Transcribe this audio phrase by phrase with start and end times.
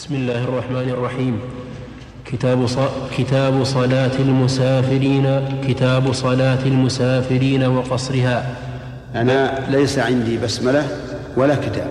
[0.00, 1.40] بسم الله الرحمن الرحيم.
[2.24, 2.76] كتاب ص...
[3.12, 5.26] كتاب صلاة المسافرين
[5.68, 8.56] كتاب صلاة المسافرين وقصرها.
[9.14, 10.88] أنا ليس عندي بسملة
[11.36, 11.90] ولا كتاب.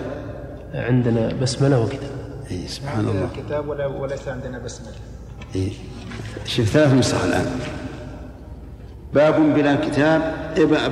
[0.74, 2.10] عندنا بسملة وكتاب.
[2.50, 3.30] إيه سبحان الله.
[3.46, 4.98] كتاب ولا وليس عندنا بسملة.
[5.54, 5.70] إيه
[6.46, 7.46] شوف ثلاث نسخ الآن.
[9.14, 10.20] باب بلا كتاب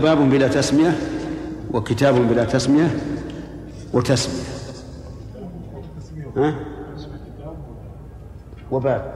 [0.02, 0.94] باب بلا تسمية
[1.74, 2.90] وكتاب بلا تسمية
[3.92, 4.46] وتسمية.
[6.36, 6.77] ها؟
[8.70, 9.12] وباب.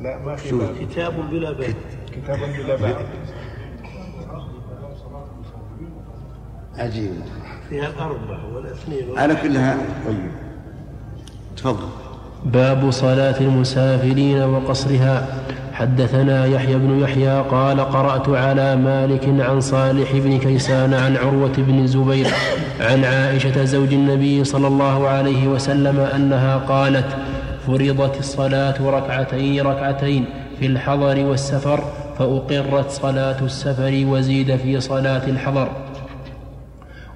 [0.00, 0.74] لا ما في شو؟ باب.
[0.80, 1.74] كتاب بلا باب.
[2.12, 2.96] كتاب بلا باب.
[6.78, 7.12] عجيب.
[7.68, 9.76] فيها أربعة ولا اثنين على كلها
[10.06, 10.30] طيب.
[11.56, 11.88] تفضل.
[12.44, 15.26] باب صلاة المسافرين وقصرها.
[15.74, 21.78] حدثنا يحيى بن يحيى قال قرأت على مالك عن صالح بن كيسان عن عروة بن
[21.78, 22.26] الزبير
[22.80, 27.16] عن عائشة زوج النبي صلى الله عليه وسلم أنها قالت
[27.66, 30.24] فرضت الصلاة ركعتين ركعتين
[30.60, 31.80] في الحضر والسفر
[32.18, 35.68] فأقرت صلاة السفر وزيد في صلاة الحضر.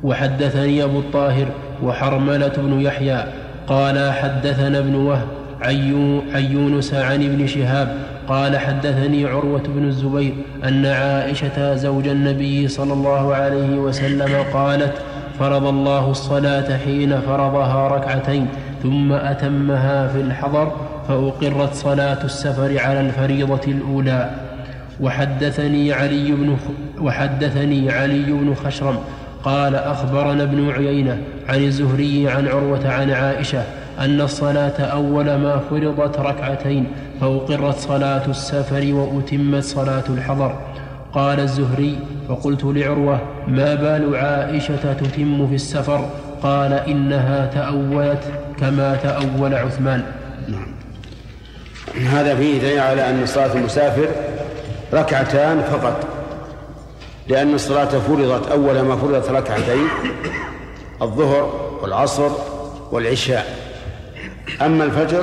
[0.04, 1.46] وحدثني أبو الطاهر
[1.82, 3.24] وحرملة بن يحيى
[3.66, 5.26] قال حدثنا ابن وهب
[5.60, 7.96] عن يو- عن يونس عن ابن شهاب
[8.28, 10.34] قال حدثني عروة بن الزبير
[10.64, 14.92] أن عائشة زوج النبي صلى الله عليه وسلم قالت
[15.38, 18.46] فرض الله الصلاة حين فرضها ركعتين.
[18.82, 20.72] ثم أتمها في الحضر
[21.08, 24.30] فأقرت صلاة السفر على الفريضة الأولى.
[25.00, 26.56] وحدثني علي بن
[27.00, 28.98] وحدثني علي بن خشرم
[29.44, 31.18] قال أخبرنا ابن عيينة
[31.48, 33.62] عن الزهري عن عروة عن عائشة
[33.98, 36.86] أن الصلاة أول ما فرضت ركعتين
[37.20, 40.58] فأقرت صلاة السفر وأتمت صلاة الحضر.
[41.12, 46.08] قال الزهري فقلت لعروة ما بال عائشة تتم في السفر؟
[46.42, 48.22] قال إنها تأولت
[48.60, 50.02] كما تأول عثمان.
[52.10, 54.08] هذا فيه دليل على أن صلاة المسافر
[54.94, 56.06] ركعتان فقط
[57.28, 59.88] لأن الصلاة فرضت أول ما فرضت ركعتين
[61.02, 62.30] الظهر والعصر
[62.92, 63.46] والعشاء.
[64.62, 65.22] أما الفجر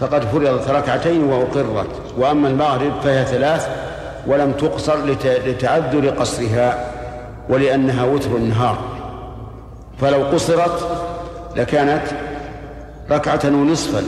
[0.00, 1.86] فقد فرضت ركعتين وأقرت
[2.18, 3.68] وأما المغرب فهي ثلاث
[4.26, 6.90] ولم تقصر لت- لتعذر قصرها
[7.48, 8.78] ولأنها وتر النهار.
[10.02, 10.88] فلو قصرت
[11.56, 12.02] لكانت
[13.10, 14.02] ركعة ونصفا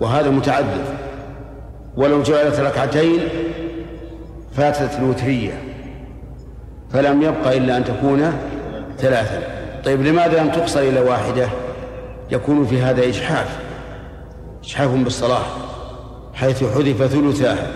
[0.00, 0.84] وهذا متعذر
[1.96, 3.20] ولو جعلت ركعتين
[4.56, 5.62] فاتت الوترية
[6.92, 8.32] فلم يبق إلا أن تكون
[8.98, 9.42] ثلاثا.
[9.84, 11.48] طيب لماذا لم تقصر إلى واحدة؟
[12.30, 13.58] يكون في هذا إجحاف
[14.64, 15.44] إجحاف بالصلاة
[16.34, 17.66] حيث حذف ثلثاها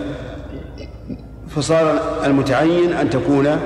[1.49, 3.59] فصار المتعين أن تكون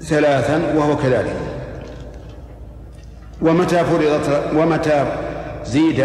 [0.00, 1.47] ثلاثا وهو كذلك.
[3.42, 5.06] ومتى فرضت ومتى
[5.64, 6.04] زيد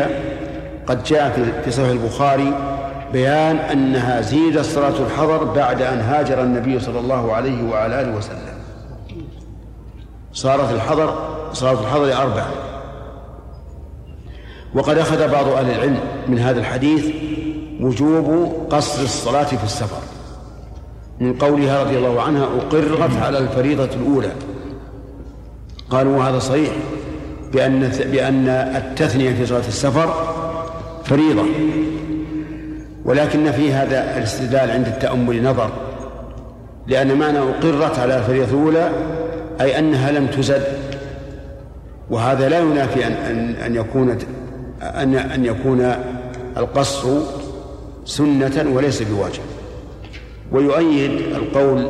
[0.88, 1.30] قد جاء
[1.64, 2.54] في- صحيح البخاري
[3.14, 8.38] بيان أنها زيدت صلاة الحضر بعد أن هاجر النبي صلى الله عليه وعلى آله وسلم.
[10.34, 11.16] صارت الحضر
[11.54, 12.52] صلاه الحضر أربعة.
[14.76, 17.06] وقد أخذ بعض أهل العلم من هذا الحديث
[17.82, 19.98] وجوب قصر الصلاة في السفر.
[21.20, 24.32] من قولها رضي الله عنها أقرت على الفريضة الأولى.
[25.90, 26.70] قالوا وهذا صحيح.
[27.54, 30.14] بأن بأن التثنية في صلاة السفر
[31.06, 31.44] فريضة
[33.06, 35.70] ولكن في هذا الاستدلال عند التأمل نظر
[36.88, 38.90] لأن معنى أقرت على الفريضة الأولى
[39.62, 40.64] أي أنها لم تزد
[42.10, 44.18] وهذا لا ينافي أن أن أن يكون
[44.82, 45.96] أن أن يكون
[46.58, 47.10] القصر
[48.06, 49.42] سنة وليس بواجب.
[50.52, 51.90] ويؤيد القول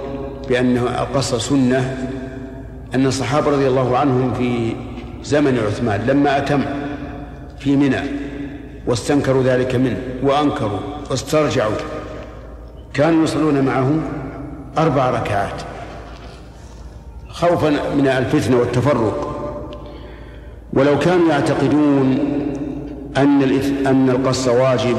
[0.50, 1.97] بأن القصر سنة
[2.95, 4.75] أن الصحابة رضي الله عنهم في
[5.24, 6.62] زمن عثمان لما أتم
[7.60, 8.02] في منى
[8.88, 10.80] واستنكروا ذلك منه وأنكروا
[11.10, 11.76] واسترجعوا
[12.94, 13.92] كانوا يصلون معه
[14.78, 15.62] أربع ركعات
[17.30, 19.30] خوفا من الفتنة والتفرق.
[20.74, 22.18] ولو كانوا يعتقدون
[23.18, 23.42] أن
[23.88, 24.98] أن القص واجب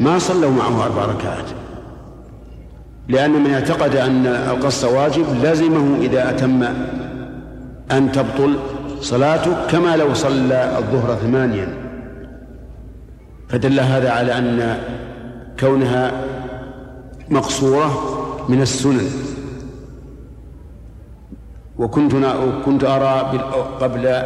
[0.00, 1.44] ما صلوا معه أربع ركعات.
[3.08, 6.62] لأن من اعتقد أن القص واجب لزمه إذا أتم
[7.90, 8.56] أن تبطل
[9.00, 11.68] صلاته كما لو صلى الظهر ثمانيا.
[13.48, 14.78] فدل هذا على أن
[15.60, 16.12] كونها
[17.28, 17.90] مقصورة
[18.48, 19.10] من السنن.
[21.78, 22.12] وكنت
[22.64, 23.40] كنت أرى
[23.80, 24.22] قبل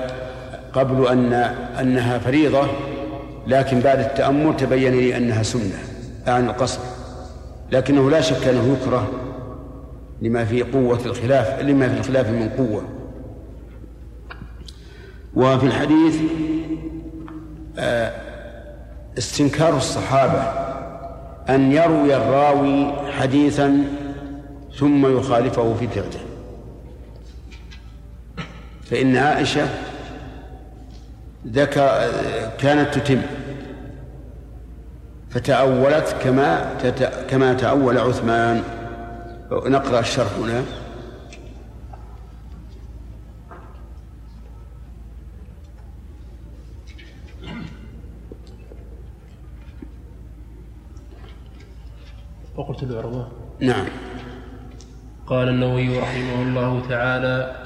[0.73, 1.33] قبل أن
[1.81, 2.67] أنها فريضة
[3.47, 5.79] لكن بعد التأمل تبين لي أنها سنة
[6.27, 6.81] عن القصر.
[7.73, 9.09] لكنه لا شك أنه يكره
[10.23, 13.00] لما في قوة الخلاف لما في الخلاف من قوة.
[15.35, 16.21] وفي الحديث
[17.79, 18.13] آه،
[19.19, 20.43] استنكار الصحابة
[21.49, 23.85] أن يروي الراوي حديثا
[24.79, 26.21] ثم يخالفه في ثقته
[28.91, 29.69] فإن عائشة
[31.47, 32.11] ذكر
[32.59, 33.23] كانت تتم
[35.31, 36.75] فتأولت كما
[37.29, 38.63] كما تأول عثمان.
[39.53, 40.63] نقرأ الشرح هنا.
[52.61, 53.29] وقلت العروة
[53.61, 53.85] نعم.
[55.27, 57.57] قال النووي رحمه الله تعالى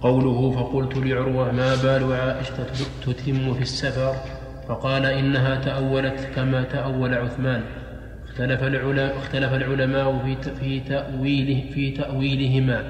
[0.00, 2.54] قوله فقلت لعروة ما بال عائشة
[3.06, 4.14] تتم في السفر؟
[4.68, 7.62] فقال إنها تأولت كما تأول عثمان.
[8.28, 12.82] اختلف العلماء اختلف العلماء في في تأويله في تأويلهما.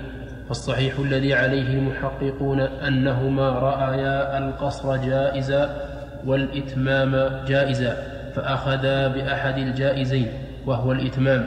[0.49, 5.89] فالصحيح الذي عليه المحققون أنهما رأيا القصر جائزا
[6.27, 7.97] والإتمام جائزا
[8.37, 10.46] فأخذا بأحد الجائزين.
[10.67, 11.47] وهو الإتمام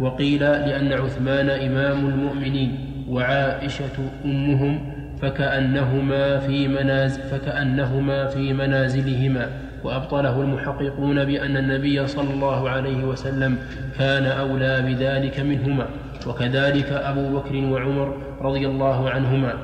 [0.00, 2.78] وقيل لأن عثمان إمام المؤمنين
[3.08, 4.92] وعائشة أمهم
[5.22, 9.48] فكأنهما في منازل فكأنهما في منازلهما
[9.84, 13.58] وأبطله المحققون بأن النبي صلى الله عليه وسلم
[13.98, 15.86] كان أولى بذلك منهما
[16.26, 19.54] وكذلك أبو بكر وعمر رضي الله عنهما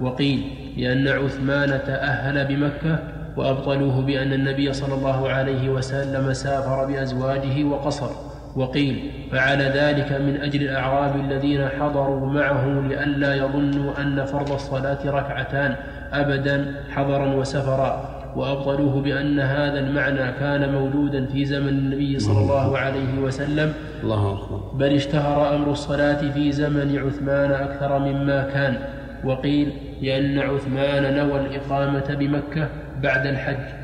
[0.00, 0.42] وقيل
[0.76, 2.98] لأن عثمان تأهل بمكة
[3.36, 8.27] وأبطلوه بأن النبي صلى الله عليه وسلم سافر بأزواجه وقصر.
[8.58, 15.76] وقيل فعل ذلك من أجل الأعراب الذين حضروا معه لئلا يظنوا أن فرض الصلاة ركعتان
[16.12, 23.18] أبدا حضرا وسفرا وأبطلوه بأن هذا المعنى كان موجودا في زمن النبي صلى الله عليه
[23.22, 23.72] وسلم.
[24.02, 24.60] الله أكبر.
[24.74, 28.76] بل اشتهر أمر الصلاة في زمن عثمان أكثر مما كان
[29.24, 29.72] وقيل
[30.02, 32.68] لأن عثمان نوى الإقامة بمكة
[33.02, 33.77] بعد الحج.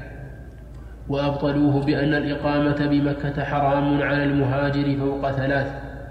[1.09, 5.67] وأبطلوه بأن الإقامة بمكة حرام على المهاجر فوق ثلاث.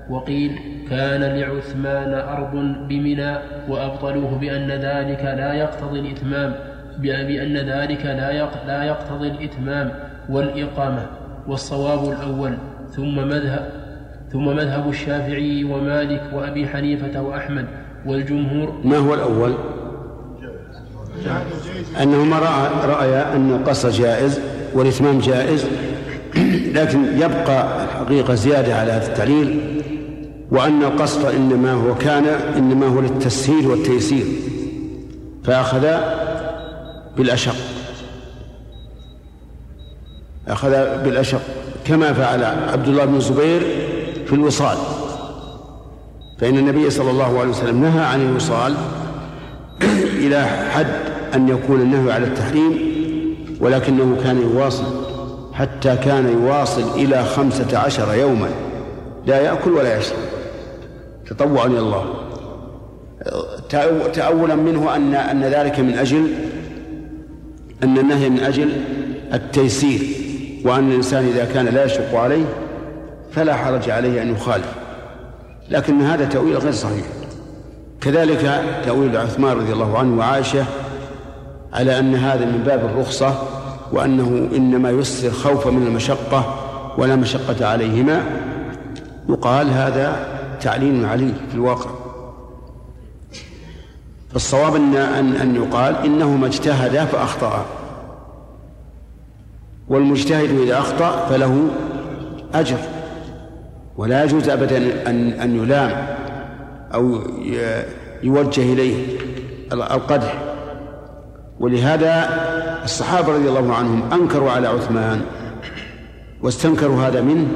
[0.09, 0.59] وقيل
[0.89, 2.51] كان لعثمان أرض
[2.89, 3.37] بمنى
[3.69, 6.55] وأبطلوه بأن ذلك لا يقتضي الإتمام
[6.99, 8.31] بأن ذلك لا
[8.67, 9.91] لا يقتضي الإتمام
[10.29, 11.05] والإقامة.
[11.47, 12.53] والصواب الأول
[12.91, 13.69] ثم مذهب
[14.31, 17.65] ثم مذهب الشافعي ومالك وأبي حنيفة وأحمد
[18.05, 18.81] والجمهور.
[18.83, 19.53] ما هو الأول؟
[22.01, 22.39] أنهما
[22.85, 24.52] رأيا أن القصر جائز.
[24.73, 25.65] والإتمام جائز
[26.73, 29.59] لكن يبقى الحقيقة زيادة على هذا التعليل
[30.51, 32.25] وأن القصد إنما هو كان
[32.57, 34.25] إنما هو للتسهيل والتيسير
[35.43, 35.87] فأخذ
[37.17, 37.55] بالأشق.
[40.47, 40.69] أخذ
[41.03, 41.41] بالأشق
[41.85, 43.61] كما فعل عبد الله بن الزبير
[44.25, 44.77] في الوصال.
[46.39, 48.75] فإن النبي صلى الله عليه وسلم نهى عن الوصال
[50.17, 50.87] إلى حد
[51.35, 52.92] أن يكون النهي على التحريم
[53.63, 54.83] ولكنه كان يواصل
[55.53, 58.49] حتى كان يواصل إلى خمسة عشر يوما.
[59.25, 60.17] لا يأكل ولا يشرب.
[61.27, 62.05] تطوعا إلى الله.
[64.13, 66.27] تأولا منه أن أن ذلك من أجل
[67.83, 68.69] أن النهي من أجل
[69.33, 70.01] التيسير
[70.65, 72.45] وأن الإنسان إذا كان لا يشق عليه
[73.31, 74.73] فلا حرج عليه أن يخالف.
[75.69, 77.05] لكن هذا تأويل غير صحيح.
[78.01, 80.65] كذلك تأويل عثمان رضي الله عنه وعائشة
[81.73, 83.52] على أن هذا من باب الرخصة
[83.93, 86.55] وأنه إنما يسر خوفا من المشقة
[86.97, 88.21] ولا مشقة عليهما.
[89.29, 90.27] يقال هذا
[90.61, 91.89] تعليل عليه في الواقع.
[94.31, 97.65] فالصواب أن أن أن يقال إنهما اجتهدا فأخطأ.
[99.87, 101.67] والمجتهد إذا أخطأ فله
[102.53, 102.77] أجر.
[103.97, 106.07] ولا يجوز أبدا أن أن يلام
[106.93, 107.19] أو
[108.23, 109.17] يوجه إليه
[109.71, 110.52] القدح.
[111.59, 112.29] ولهذا
[112.83, 115.21] الصحابة رضي الله عنهم أنكروا على عثمان
[116.41, 117.47] واستنكروا هذا منه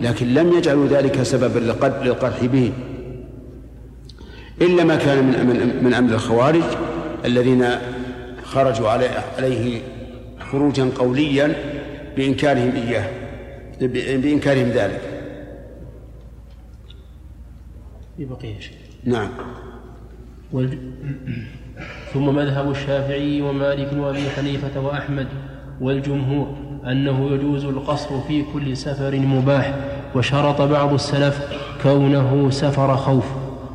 [0.00, 1.58] لكن لم يجعلوا ذلك سببا
[2.04, 2.72] للقدح به.
[4.60, 6.62] إلا ما كان من من, من أمر الخوارج
[7.24, 7.66] الذين
[8.44, 8.88] خرجوا
[9.38, 9.82] عليه
[10.40, 11.54] خروجا قوليا
[12.16, 13.10] بإنكارهم إياه
[14.16, 15.00] بإنكارهم ذلك.
[18.16, 18.76] في بقية شيء.
[19.04, 19.28] نعم.
[22.14, 25.26] ثم مذهب الشافعي ومالك وأبي حنيفة وأحمد
[25.80, 26.46] والجمهور
[26.86, 29.74] أنه يجوز القصر في كل سفر مباح
[30.14, 31.40] وشرط بعض السلف
[31.82, 33.24] كونه سفر خوف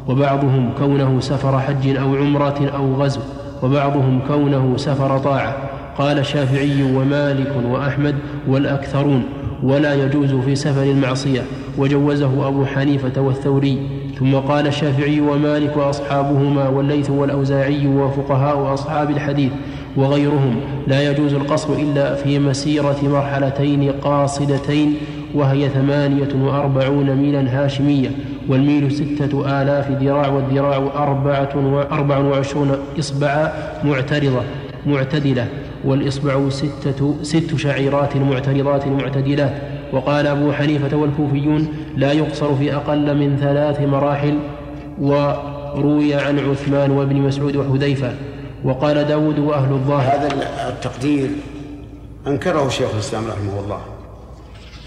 [0.08, 3.22] وبعضهم كونه سفر حج أو عمرة أو غزو
[3.63, 5.58] وبعضهم كونه سفر طاعة.
[5.98, 8.15] قال الشافعي ومالك وأحمد
[8.48, 9.24] والأكثرون.
[9.63, 11.42] ولا يجوز في سفر المعصية.
[11.78, 13.78] وجوزه أبو حنيفة والثوري.
[14.20, 19.51] ثم قال الشافعي ومالك وأصحابهما والليث والأوزاعي وفقهاء أصحاب الحديث
[19.98, 20.56] وغيرهم.
[20.88, 24.94] لا يجوز القصر إلا في مسيرة مرحلتين قاصدتين
[25.36, 28.10] وهي ثمانية وأربعون ميلا هاشمية.
[28.48, 30.78] والميل ستة آلاف ذراع والذراع
[31.92, 33.51] أربعة وعشرون إصبع
[33.84, 34.42] معترضة
[34.86, 35.48] معتدلة.
[35.86, 39.53] والإصبع ستة ست شعيرات معترضات معتدلات
[39.93, 41.67] وقال أبو حنيفة والكوفيون
[41.98, 44.39] لا يقصر في أقل من ثلاث مراحل
[45.01, 48.15] وروي عن عثمان وابن مسعود وحذيفة.
[48.63, 50.19] وقال داود وأهل الظاهر.
[50.19, 51.29] هذا التقدير
[52.27, 53.81] أنكره شيخ الإسلام رحمه الله.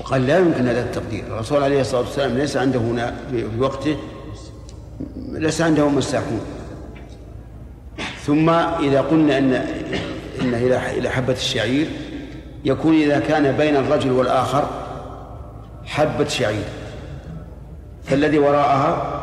[0.01, 1.25] وقال لا يمكن هذا التقدير.
[1.27, 3.97] الرسول عليه الصلاة والسلام ليس عنده هنا في وقته
[5.33, 6.41] ليس عنده مساحون.
[8.23, 9.67] ثم إذا قلنا أن
[10.55, 11.87] إن إلى حبة الشعير.
[12.65, 14.65] يكون إذا كان بين الرجل والآخر
[15.85, 16.65] حبة شعير.
[18.05, 19.21] فالذي وراءها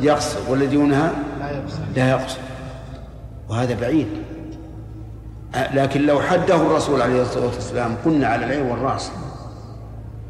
[0.00, 1.12] يقصر والذي دونها
[1.96, 2.38] لا يقصر.
[3.48, 4.08] وهذا بعيد.
[5.74, 9.10] لكن لو حده الرسول عليه الصلاة والسلام قلنا على العين والرأس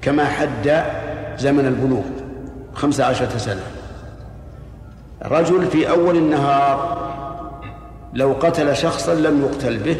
[0.02, 0.84] كما حد
[1.38, 2.02] زمن البلوغ
[2.75, 3.62] خمسة عشرة سنة.
[5.22, 7.00] رجل في أول النهار
[8.14, 9.96] لو قتل شخصا لم يقتل به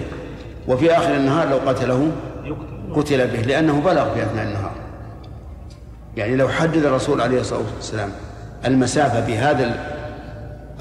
[0.68, 2.10] وفي آخر النهار لو قتله
[2.96, 4.72] قتل به لأنه بلغ في أثناء النهار.
[6.16, 8.10] يعني لو حدد الرسول عليه الصلاة والسلام
[8.66, 9.86] المسافة بهذا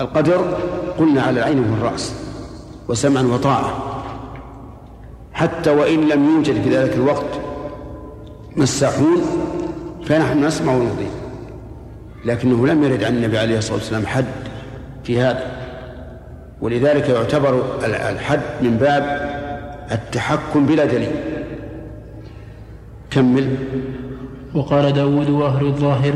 [0.02, 0.58] القدر
[1.00, 2.14] قلنا على العين والرأس
[2.88, 3.86] وسمعا وطاعة.
[5.34, 7.40] حتى وإن لم يوجد في ذلك الوقت
[8.56, 9.22] مساحون
[10.06, 11.12] فنحن نسمع ونضيف
[12.26, 14.26] لكنه لم يرد عن النبي عليه الصلاة والسلام حد
[15.04, 15.59] في هذا.
[16.62, 19.30] ولذلك يعتبر الحد من باب
[19.92, 21.12] التحكم بلا دليل.
[23.12, 23.56] كمل.
[24.54, 26.14] وقال داود وأهل الظاهر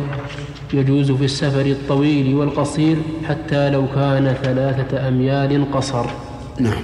[0.73, 2.97] يجوز في السفر الطويل والقصير
[3.29, 6.05] حتى لو كان ثلاثة أميال قصر.
[6.59, 6.83] نعم.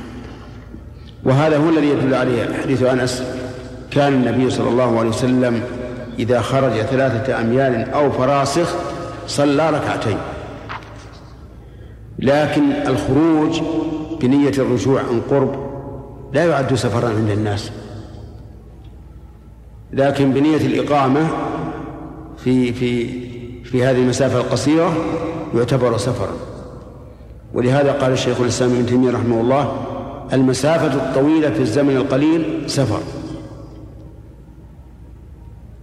[1.24, 3.24] وهذا هو الذي يدل عليه حديث أنس.
[3.92, 5.62] كان النبي صلى الله عليه وسلم
[6.20, 8.76] إذا خرج ثلاثة أميال أو فراسخ
[9.28, 10.18] صلى ركعتين.
[12.22, 13.62] لكن الخروج
[14.22, 15.56] بنية الرجوع عن قرب
[16.34, 17.72] لا يعد سفرا عند الناس.
[19.94, 21.28] لكن بنية الإقامة
[22.38, 23.08] في في
[23.64, 24.94] في هذه المسافة القصيرة
[25.56, 26.34] يعتبر سفرا.
[27.54, 29.86] ولهذا قال الشيخ الإسلام ابن تيمية رحمه الله
[30.34, 33.00] المسافة الطويلة في الزمن القليل سفر.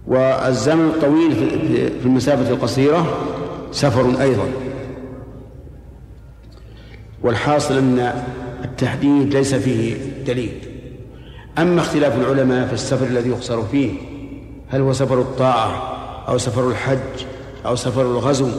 [0.07, 1.35] والزمن الطويل
[2.01, 3.07] في المسافة القصيرة
[3.71, 4.47] سفر أيضا.
[7.23, 8.23] والحاصل أن
[8.63, 9.95] التحديد ليس فيه
[10.27, 10.51] دليل.
[11.57, 13.91] أما اختلاف العلماء في السفر الذي يقصر فيه
[14.69, 15.97] هل هو سفر الطاعة
[16.27, 17.25] أو سفر الحج
[17.65, 18.49] أو سفر الغزو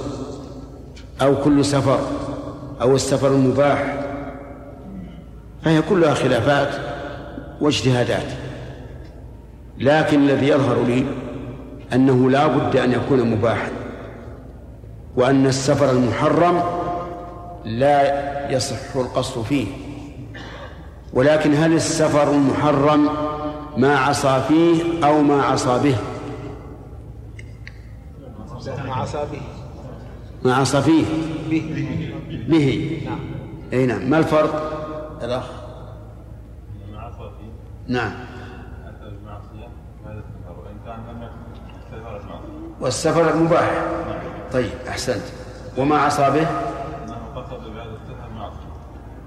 [1.23, 2.01] أو كل سفر
[2.83, 4.05] أو السفر المباح
[5.63, 6.69] فهي كلها خلافات
[7.61, 8.27] واجتهادات.
[9.79, 11.05] لكن الذي يظهر لي
[11.93, 13.71] أنه لا بد أن يكون مباحا
[15.17, 16.63] وأن السفر المحرم
[17.69, 19.67] لا يصح القصد فيه.
[21.13, 23.09] ولكن هل السفر المحرم
[23.77, 25.97] ما عصى فيه أو ما عصى به؟
[28.85, 29.41] ما عصى به.
[30.45, 31.05] ما عصى فيه.
[31.51, 31.63] به.
[32.49, 33.01] به.
[33.07, 33.19] نعم.
[33.73, 34.11] أي نعم.
[34.11, 34.73] ما الفرق؟
[35.23, 35.45] الأخ.
[36.93, 38.13] ما عصى فيه نعم.
[38.87, 39.69] أتى المعصية
[40.07, 42.49] هذا السفر وإن كان لم يكن سفر المعصية
[42.81, 43.71] والسفر المباح
[44.53, 45.23] طيب أحسنت.
[45.79, 46.47] وما عصى به؟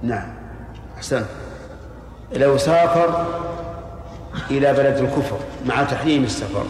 [0.03, 0.27] نعم.
[0.98, 1.25] أحسنت.
[2.36, 3.25] لو سافر
[4.51, 6.65] إلى بلد الكفر مع تحريم السفر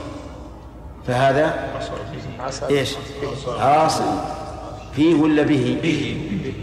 [1.08, 1.54] فهذا
[2.70, 2.96] إيش؟
[3.60, 4.02] عاص
[4.96, 6.18] فيه ولا به؟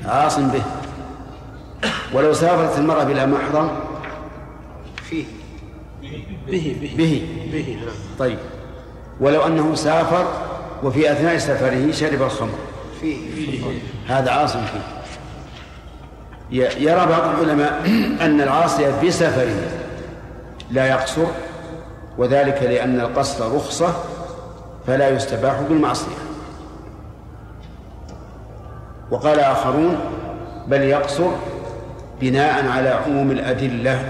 [0.05, 0.63] عاص به.
[2.13, 3.71] ولو سافرت المرأة بلا محرم
[5.11, 5.25] فيه.
[6.03, 6.25] به.
[6.47, 7.23] به به.
[7.53, 7.77] به.
[7.77, 7.95] نعم.
[8.19, 8.39] طيب.
[9.21, 10.27] ولو أنه سافر
[10.83, 12.59] وفي أثناء سفره شرب الخمر؟
[13.01, 13.35] فيه.
[13.35, 13.63] فيه
[14.09, 14.98] هذا عاص فيه.
[16.51, 17.83] يرى بعض العلماء
[18.21, 19.61] أن العاصي بسفره
[20.71, 21.27] لا يقصر
[22.19, 23.95] وذلك لأن القصر رخصة
[24.87, 26.17] فلا يستباح بالمعصية.
[29.11, 29.97] وقال آخرون
[30.67, 31.31] بل يقصر
[32.21, 34.03] بناء على عموم الأدلة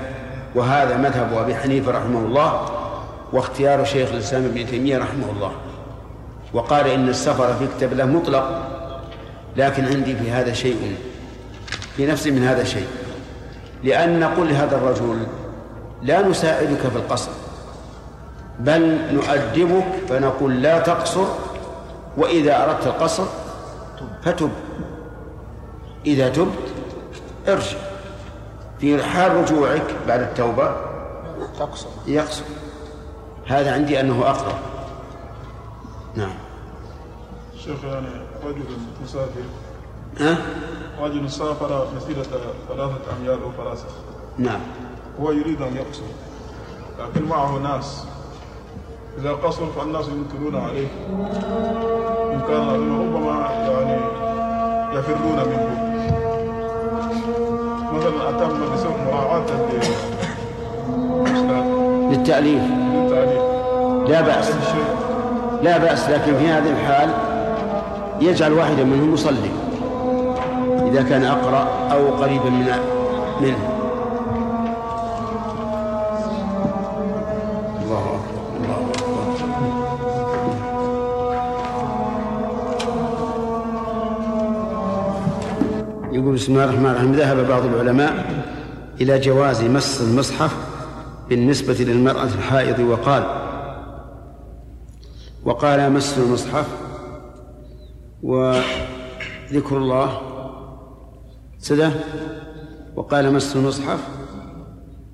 [0.54, 2.66] وهذا مذهب أبي حنيفة رحمه الله
[3.33, 5.52] واختيار شيخ الإسلام ابن تيمية رحمه الله.
[6.52, 8.62] وقال إن السفر في كتاب الله مطلق
[9.57, 10.97] لكن عندي في هذا شيء
[11.99, 12.87] في نفسي من هذا شيء
[13.85, 15.26] لأن نقول لهذا الرجل
[16.02, 17.31] لا نساعدك في القصر
[18.59, 21.25] بل نؤدبك فنقول لا تقصر
[22.17, 23.25] وإذا أردت القصر
[24.23, 24.50] فتب.
[26.07, 26.69] إذا تبت
[27.49, 27.78] ارجع.
[28.81, 30.76] في حال رجوعك بعد التوبة
[31.59, 31.88] تقصر.
[32.07, 32.45] يقصر.
[33.47, 34.59] هذا عندي أنه أقرب.
[36.14, 36.35] نعم.
[37.64, 38.09] شيخ يعني
[38.45, 38.64] رجل
[39.02, 39.43] مسافر.
[40.21, 40.37] ها؟
[41.02, 42.23] رجل سافر مسيرة
[42.69, 43.88] ثلاثة أميال أو فراسخ
[44.38, 44.61] نعم.
[45.21, 46.02] هو يريد أن يقصر.
[46.99, 48.05] لكن معه ناس.
[49.19, 50.88] إذا قصر فالناس ينكرون عليه.
[52.33, 54.00] إنكارا عظيما ربما يعني
[54.99, 55.88] يفرون منه.
[57.93, 60.05] مثلا أتم بسبب مراعاة للتأليف.
[62.11, 62.88] للتعليم
[64.09, 64.52] لا بأس.
[65.62, 67.11] لا بأس لكن في هذه الحال
[68.21, 69.67] يجعل واحدا منهم يصلي.
[70.88, 72.66] إذا كان أقرأ أو قريبا من
[73.40, 73.62] منه.
[77.83, 79.25] الله أكبر الله أكبر.
[86.12, 87.12] يقول بسم الله الرحمن الرحيم.
[87.12, 88.12] ذهب بعض العلماء
[89.00, 90.57] إلى جواز مس المصحف
[91.28, 93.25] بالنسبة للمرأة الحائض وقال
[95.45, 96.66] وقال مس المصحف
[98.23, 100.27] وذكر الله
[101.68, 101.90] سده
[102.96, 104.00] وقال مس المصحف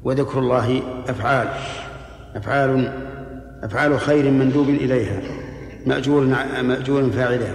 [0.05, 1.49] وذكر الله أفعال
[2.37, 2.93] أفعال
[3.63, 5.21] أفعال خير مندوب إليها
[5.87, 6.25] مأجور
[6.63, 7.55] مأجور فاعلها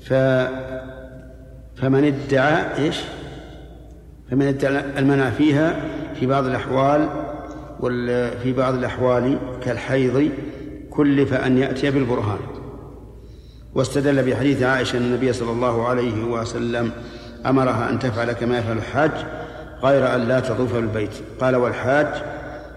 [0.00, 0.12] ف
[1.80, 2.96] فمن ادعى إيش؟
[4.30, 5.84] فمن ادعى المنع فيها
[6.20, 7.08] في بعض الأحوال
[7.80, 10.30] وال في بعض الأحوال كالحيض
[10.90, 12.38] كلف أن يأتي بالبرهان
[13.74, 16.90] واستدل بحديث عائشة النبي صلى الله عليه وسلم
[17.46, 19.10] أمرها أن تفعل كما يفعل الحاج
[19.82, 21.10] غير أن لا تطوف بالبيت
[21.40, 22.06] قال والحاج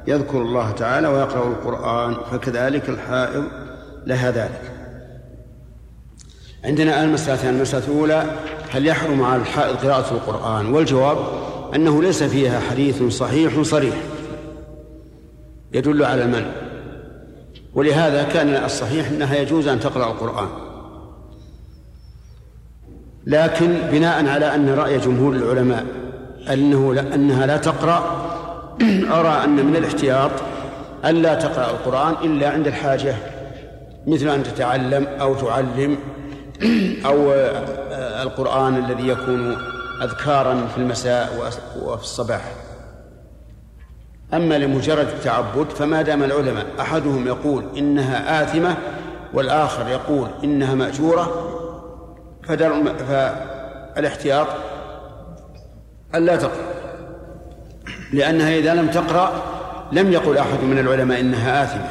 [0.07, 3.43] يذكر الله تعالى ويقرأ القرآن فكذلك الحائض
[4.05, 4.71] لها ذلك.
[6.63, 8.23] عندنا الآن مسألتان المسألة الأولى
[8.69, 11.17] هل يحرم على الحائض قراءة القرآن؟ والجواب
[11.75, 13.95] أنه ليس فيها حديث صحيح صريح.
[15.73, 16.51] يدل على المنع.
[17.73, 20.68] ولهذا كان الصحيح أنها يجوز أن تقرأ القرآن.
[23.27, 25.85] لكن بناء على أن رأي جمهور العلماء
[26.53, 28.25] أنه لا أنها لا تقرأ
[29.19, 30.31] أرى أن من الاحتياط
[31.05, 33.15] ألا تقرأ القرآن إلا عند الحاجة
[34.07, 35.97] مثل أن تتعلم أو تعلم
[37.05, 37.33] أو
[38.21, 39.57] القرآن الذي يكون
[40.03, 41.51] أذكارا في المساء
[41.83, 42.41] وفي الصباح.
[44.33, 48.75] أما لمجرد التعبد فما دام العلماء أحدهم يقول إنها آثمة
[49.33, 51.48] والآخر يقول إنها مأجورة
[52.49, 54.47] فدر فالاحتياط
[56.15, 56.69] ألا تقرأ.
[58.13, 59.31] لأنها إذا لم تقرأ
[59.91, 61.89] لم يقل أحد من العلماء إنها آثمة.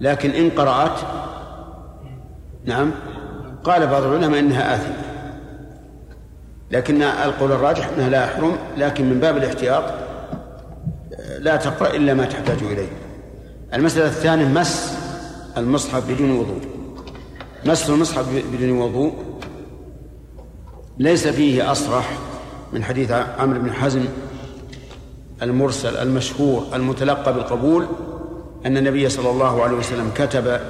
[0.00, 1.00] لكن إن قرأت
[2.64, 2.90] نعم
[3.64, 5.02] قال بعض العلماء إنها آثمة.
[6.70, 9.84] لكن القول الراجح أنها لا يحرم لكن من باب الاحتياط
[11.38, 12.88] لا تقرأ إلا ما تحتاج إليه.
[13.74, 14.98] المسألة الثانية مس
[15.56, 16.60] المصحف بدون وضوء.
[17.64, 19.31] مس المصحف بدون وضوء
[21.02, 22.18] ليس فيه أصرح
[22.72, 24.04] من حديث عمرو بن حزم
[25.42, 27.86] المرسل المشهور المتلقى بالقبول
[28.66, 30.60] أن النبي صلى الله عليه وسلم كتب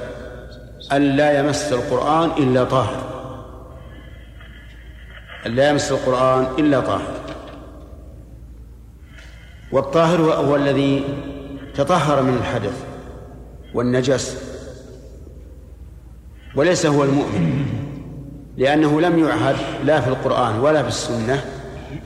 [0.91, 3.03] أن لا يمس القرآن إلا طاهر.
[5.45, 7.13] أن لا يمس القرآن إلا طاهر.
[9.71, 11.03] والطاهر هو, الذي
[11.75, 12.83] تطهر من الحدث
[13.73, 14.37] والنجس
[16.55, 17.65] وليس هو المؤمن.
[18.57, 21.45] لأنه لم يعهد لا في القرآن ولا في السنة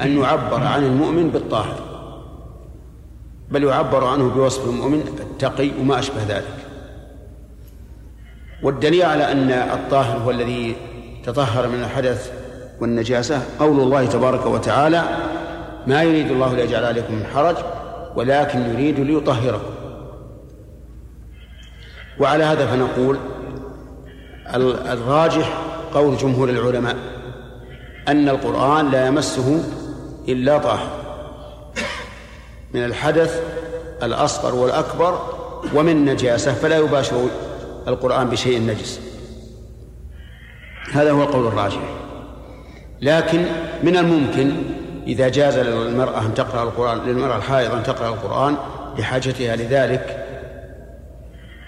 [0.02, 1.80] أن يعبر عن المؤمن بالطاهر
[3.52, 6.54] بل يعبر عنه بوصف المؤمن التقي وما أشبه ذلك.
[8.64, 10.76] والدليل على أن الطاهر هو الذي
[11.26, 12.32] تطهر من الحدث
[12.82, 15.04] والنجاسة قول الله تبارك وتعالى
[15.88, 17.56] ما يريد الله ليجعل عليكم من حرج
[18.16, 19.74] ولكن يريد ليطهركم.
[22.20, 23.18] وعلى هذا فنقول
[24.92, 25.62] الراجح
[25.94, 26.96] قول جمهور العلماء
[28.08, 29.64] أن القرآن لا يمسه
[30.28, 30.90] إلا طاهر.
[32.74, 33.42] من الحدث
[34.04, 35.22] الأصغر والأكبر
[35.76, 37.28] ومن نجاسة فلا يباشر
[37.88, 39.00] القرآن بشيء نجس.
[40.94, 41.82] هذا هو القول الراجح.
[43.02, 43.46] لكن
[43.84, 44.52] من الممكن
[45.08, 48.56] إذا جاز للمرأة أن تقرأ القرآن للمرأة الحائض أن تقرأ القرآن
[48.98, 50.24] لحاجتها لذلك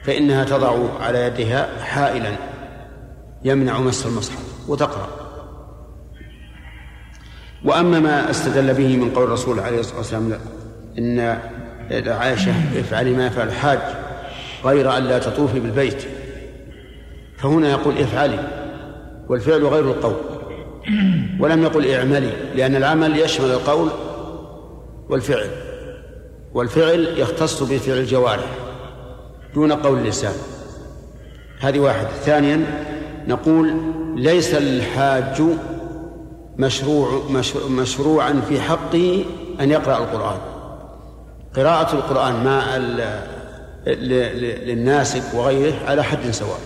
[0.03, 2.31] فإنها تضع على يدها حائلا.
[3.43, 5.07] يمنع مس المصحف وتقرأ.
[7.65, 10.39] وأما ما استدل به من قول الرسول عليه الصلاة والسلام
[10.97, 11.19] إن
[12.07, 13.79] عائشة افعلي ما يفعل الحاج
[14.65, 16.03] غير أن لا تطوفي بالبيت.
[17.37, 18.47] فهنا يقول افعلي
[19.29, 20.15] والفعل غير القول.
[21.39, 23.89] ولم يقل اعملي لأن العمل يشمل القول
[25.09, 25.49] والفعل
[26.53, 28.49] والفعل يختص بفعل الجوارح
[29.53, 30.33] دون قول اللسان
[31.59, 32.09] هذه واحدة.
[32.09, 32.65] ثانيا
[33.29, 33.73] نقول
[34.15, 35.41] ليس الحاج
[36.57, 37.21] مشروع
[37.69, 39.25] مشروعا في حقه
[39.59, 40.37] أن يقرأ القرآن.
[41.55, 42.77] قراءة القرآن مع
[44.65, 46.59] للناسك وغيره على حد سواء.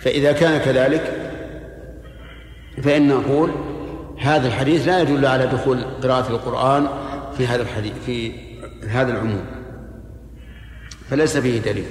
[0.00, 1.32] فإذا كان كذلك
[2.82, 3.50] فإن نقول
[4.18, 6.88] هذا الحديث لا يدل على دخول قراءة القرآن
[7.36, 8.32] في هذا الحديث في
[8.88, 9.44] هذا العموم.
[11.10, 11.86] فليس فيه دليل.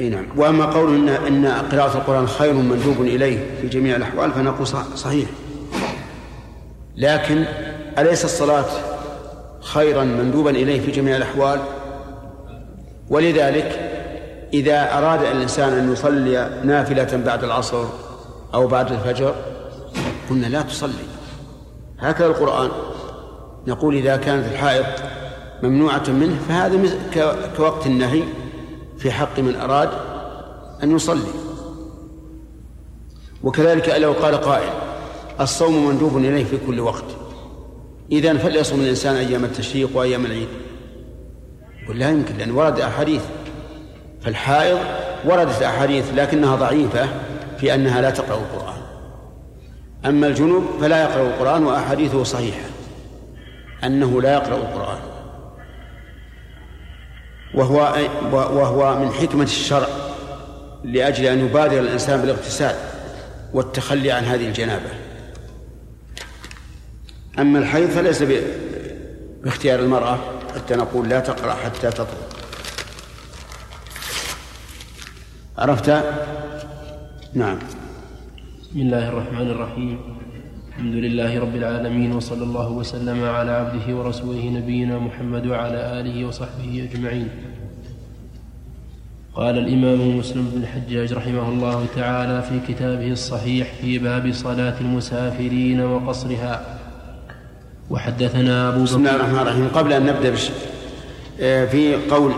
[0.00, 0.26] إي نعم.
[0.36, 5.28] وأما قول ان إن قراءة القرآن خير مندوب إليه في جميع الأحوال فنقول صحيح.
[6.96, 7.44] لكن
[7.98, 8.64] أليس الصلاة
[9.60, 11.60] خيرا مندوبا إليه في جميع الأحوال؟
[13.10, 13.90] ولذلك
[14.54, 17.84] إذا أراد الإنسان أن يصلي نافلة بعد العصر
[18.54, 19.34] أو بعد الفجر
[20.30, 20.92] قلنا لا تصلي.
[21.98, 22.70] هكذا القرآن.
[23.66, 24.84] نقول إذا كانت الحائض
[25.62, 26.78] ممنوعة منه فهذا
[27.56, 28.22] كوقت النهي
[29.00, 29.90] في حق من أراد
[30.82, 31.30] أن يصلي.
[33.42, 34.72] وكذلك لو قال قائل
[35.40, 37.04] الصوم مندوب إليه في كل وقت.
[38.12, 40.48] إذا فليصوم الإنسان أيام التشريق وأيام العيد.
[41.82, 43.22] يقول لا يمكن لأن ورد أحاديث.
[44.20, 44.78] فالحائض
[45.24, 47.08] وردت أحاديث لكنها ضعيفة
[47.58, 48.80] في أنها لا تقرأ القرآن.
[50.06, 52.68] أما الجنوب فلا يقرأ القرآن وأحاديثه صحيحة.
[53.84, 54.98] أنه لا يقرأ القرآن.
[57.54, 57.94] وهو
[58.32, 59.88] وهو من حكمة الشرع
[60.84, 62.76] لأجل أن يبادر الإنسان بالاغتسال
[63.52, 64.90] والتخلي عن هذه الجنابة.
[67.38, 68.22] أما الحيض فليس
[69.42, 70.18] باختيار المرأة
[70.54, 72.30] حتى نقول لا تقرأ حتى تطهر
[75.58, 75.90] عرفت؟
[77.34, 77.58] نعم.
[78.62, 80.20] بسم الله الرحمن الرحيم.
[80.80, 86.88] الحمد لله رب العالمين وصلى الله وسلم على عبده ورسوله نبينا محمد وعلى آله وصحبه
[86.92, 87.28] أجمعين.
[89.34, 95.80] قال الإمام مسلم بن الحجاج رحمه الله تعالى في كتابه الصحيح في باب صلاة المسافرين
[95.80, 96.78] وقصرها.
[97.90, 99.68] وحدثنا أبو بكر بسم الله الرحمن الرحيم.
[99.68, 100.50] قبل أن نبدأ بش
[101.40, 102.32] آه، في قول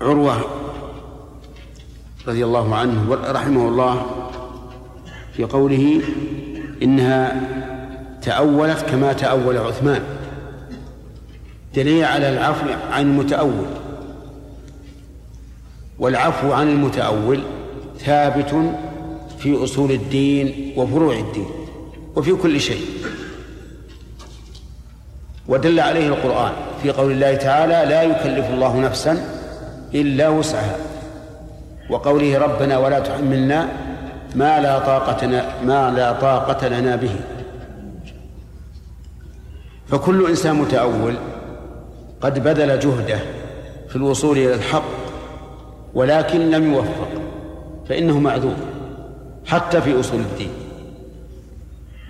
[0.00, 0.36] عروة
[2.28, 4.17] رضي الله عنه رحمه الله
[5.38, 6.00] في قوله
[6.82, 7.40] إنها
[8.22, 10.02] تأولت كما تأول عثمان.
[11.74, 13.66] دليل على العفو عن المتأول.
[15.98, 17.40] والعفو عن المتأول
[17.98, 18.74] ثابت
[19.38, 21.46] في أصول الدين وفروع الدين
[22.16, 22.86] وفي كل شيء.
[25.48, 29.24] ودل عليه القرآن في قول الله تعالى لا يكلف الله نفسا
[29.94, 30.76] إلا وسعها.
[31.90, 33.87] وقوله ربنا ولا تحملنا
[34.34, 35.26] ما لا طاقة
[35.64, 37.14] ما لا طاقة لنا به.
[39.88, 41.14] فكل إنسان متأول
[42.20, 43.18] قد بذل جهده
[43.88, 44.82] في الوصول إلى الحق
[45.94, 47.08] ولكن لم يوفق
[47.88, 48.56] فإنه معذور
[49.46, 50.50] حتى في أصول الدين.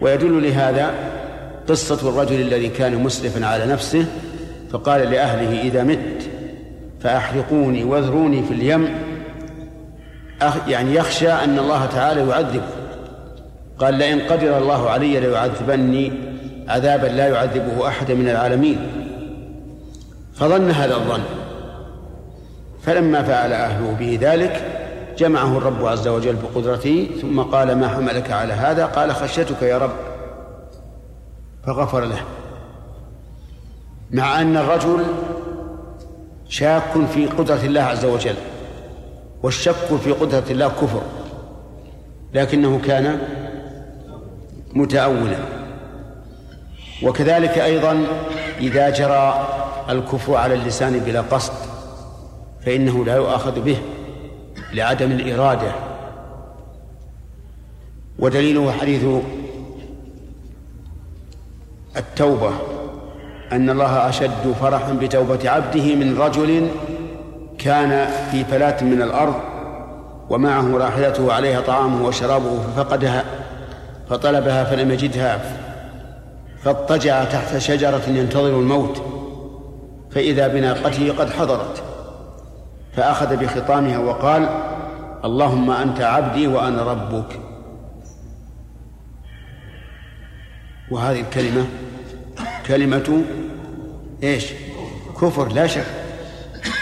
[0.01, 0.95] ويدل لهذا
[1.69, 4.07] قصة الرجل الذي كان مسرفا على نفسه
[4.71, 6.29] فقال لأهله إذا مت
[7.01, 8.89] فأحرقوني واذروني في اليم
[10.69, 12.69] يعني يخشى أن الله تعالى يعذبه.
[13.79, 16.13] قال لئن قدر الله علي ليعذبني
[16.69, 18.79] عذابا لا يعذبه أحد من العالمين.
[20.35, 21.23] فظن هذا الظن.
[22.83, 24.63] فلما فعل أهله به ذلك
[25.19, 29.93] جمعه الرب عز وجل بقدرته ثم قال ما حملك على هذا؟ قال خشيتك يا رب.
[31.67, 32.21] فغفر له.
[34.11, 35.05] مع أن الرجل
[36.49, 38.35] شاك في قدرة الله عز وجل.
[39.43, 41.03] والشك في قدرة الله كفر.
[42.35, 43.19] لكنه كان
[44.73, 45.39] متأولا.
[47.03, 48.07] وكذلك أيضا
[48.61, 49.49] إذا جرى
[49.91, 51.53] الكفر على اللسان بلا قصد
[52.67, 53.79] فإنه لا يؤاخذ به
[54.73, 55.73] لعدم الإرادة.
[58.19, 59.05] ودليله حديث
[61.97, 62.51] التوبة
[63.53, 66.69] أن الله أشد فرحا بتوبة عبده من رجل
[67.59, 69.35] كان في فلاة من الأرض
[70.31, 73.25] ومعه راحلته عليها طعامه وشرابه ففقدها
[74.11, 75.41] فطلبها فلم يجدها
[76.63, 79.03] فاضطجع تحت شجرة ينتظر الموت
[80.11, 81.83] فإذا بناقته قد حضرت
[82.93, 84.49] فأخذ بخطامها وقال
[85.25, 87.41] اللهم أنت عبدي وأنا ربك
[90.91, 91.67] وهذه الكلمة
[92.67, 93.23] كلمة
[94.23, 94.53] إيش؟
[95.21, 96.08] كفر لا شك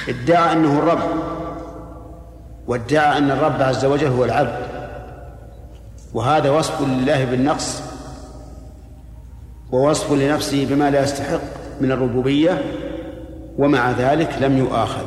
[0.09, 1.03] ادعى أنه الرب
[2.67, 4.59] وادعى أن الرب عز وجل هو العبد.
[6.15, 7.83] وهذا وصف لله بالنقص
[9.73, 11.41] ووصف لنفسه بما لا يستحق
[11.81, 12.65] من الربوبية
[13.59, 15.05] ومع ذلك لم يؤاخذ.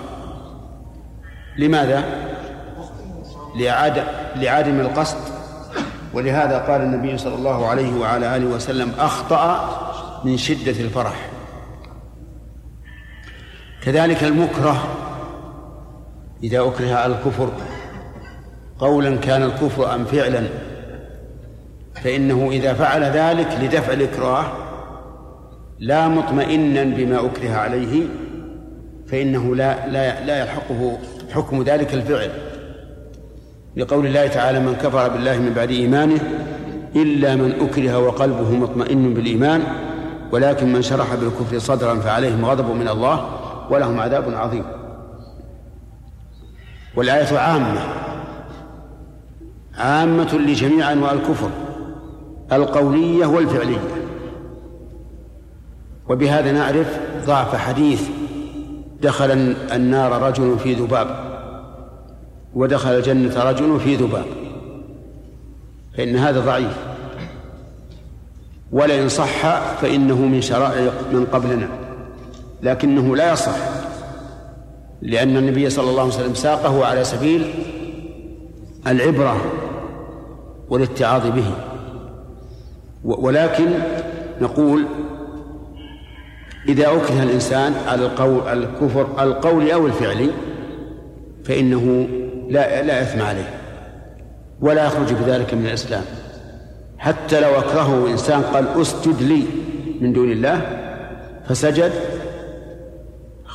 [1.57, 2.03] لماذا؟
[3.55, 4.03] لعدم
[4.35, 5.17] لعدم القصد.
[6.13, 9.69] ولهذا قال النبي صلى الله عليه وعلى آله وسلم أخطأ
[10.23, 11.29] من شدة الفرح.
[13.83, 14.87] كذلك المكره
[16.43, 17.49] إذا أكره على الكفر
[18.79, 20.43] قولا كان الكفر أم فعلا
[22.03, 24.45] فإنه إذا فعل ذلك لدفع الإكراه
[25.79, 28.03] لا مطمئنا بما أكره عليه
[29.07, 30.97] فإنه لا لا لا يلحقه
[31.31, 32.29] حكم ذلك الفعل.
[33.77, 36.19] لقول الله تعالى من كفر بالله من بعد إيمانه
[36.95, 39.63] إلا من أكره وقلبه مطمئن بالإيمان
[40.31, 43.38] ولكن من شرح بالكفر صدرا فعليهم غضب من الله
[43.69, 44.63] ولهم عذاب عظيم.
[46.95, 47.81] والآية عامة.
[49.77, 51.49] عامة لجميع أنواع الكفر.
[52.51, 53.79] القولية والفعلية.
[56.09, 58.09] وبهذا نعرف ضعف حديث
[59.01, 59.31] دخل
[59.71, 61.29] النار رجل في ذباب.
[62.53, 64.25] ودخل الجنة رجل في ذباب.
[65.97, 66.77] فإن هذا ضعيف.
[68.71, 71.78] ولئن صح فإنه من شرائع من قبلنا.
[72.63, 73.55] لكنه لا يصح
[75.01, 77.53] لأن النبي صلى الله عليه وسلم ساقه على سبيل
[78.87, 79.41] العبرة
[80.69, 81.51] والاتعاظ به.
[83.03, 83.69] ولكن
[84.41, 84.85] نقول
[86.67, 90.29] إذا أكره الإنسان على القول الكفر القولي أو الفعلي
[91.43, 92.07] فإنه
[92.49, 93.49] لا لا إثم عليه
[94.61, 96.03] ولا يخرج بذلك من الإسلام.
[96.97, 99.43] حتى لو أكرهه إنسان قال أسجد لي
[100.01, 100.61] من دون الله
[101.47, 101.91] فسجد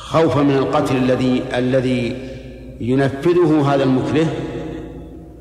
[0.05, 2.29] خوفا من القتل الذي الذي
[2.79, 4.27] ينفذه هذا المكره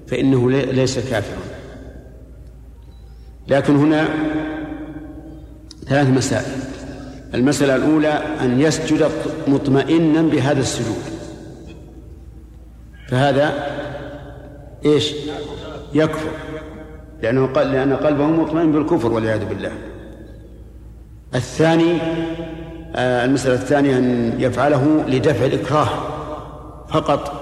[0.07, 1.43] فإنه ليس كافرا.
[3.49, 4.09] لكن هنا
[5.87, 6.59] ثلاث مسائل.
[7.35, 9.11] المسألة الأولى أن يسجد
[9.49, 11.03] مطمئنا بهذا السجود.
[13.09, 13.53] فهذا
[14.85, 15.15] إيش؟
[15.95, 16.31] يكفر.
[17.23, 19.73] لأنه قال لأن قلبه مطمئن بالكفر والعياذ بالله.
[21.35, 21.99] الثاني
[22.97, 25.89] المسألة الثانية أن يفعله لدفع الإكراه
[26.89, 27.33] فقط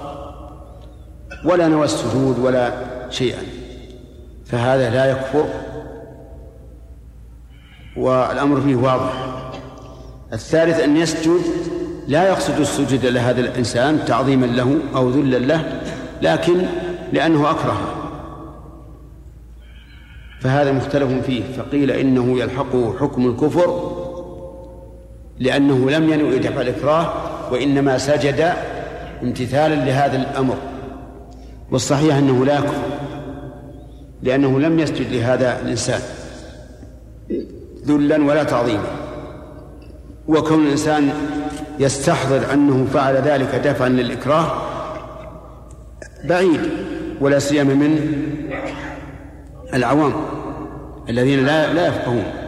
[1.45, 2.71] ولا نوى السجود ولا
[3.09, 3.41] شيئا.
[4.45, 5.45] فهذا لا يكفر
[7.97, 9.13] والأمر فيه واضح.
[10.33, 11.41] الثالث أن يسجد
[12.07, 15.81] لا يقصد السجود لهذا الإنسان تعظيما له أو ذلا له
[16.21, 16.65] لكن
[17.13, 17.95] لأنه أكرهه
[20.41, 23.92] فهذا مختلف فيه فقيل إنه يلحقه حكم الكفر
[25.39, 27.13] لأنه لم ينوي دفع الإكراه
[27.51, 28.53] وإنما سجد
[29.23, 30.57] امتثالا لهذا الأمر.
[31.71, 32.83] والصحيح أنه لا يكفر
[34.23, 35.99] لأنه لم يسجد لهذا الإنسان
[37.85, 38.87] ذلا ولا تعظيما.
[40.27, 41.09] وكون الإنسان
[41.79, 44.51] يستحضر أنه فعل ذلك دفعا للإكراه
[46.23, 46.59] بعيد
[47.21, 47.99] ولا سيما من
[49.73, 50.13] العوام
[51.09, 52.42] الذين لا لا يفقهون.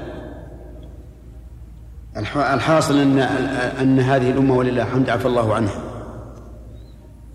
[2.17, 3.19] الحاصل ان
[3.81, 5.81] أن هذه الأمة ولله الحمد عفى الله عنها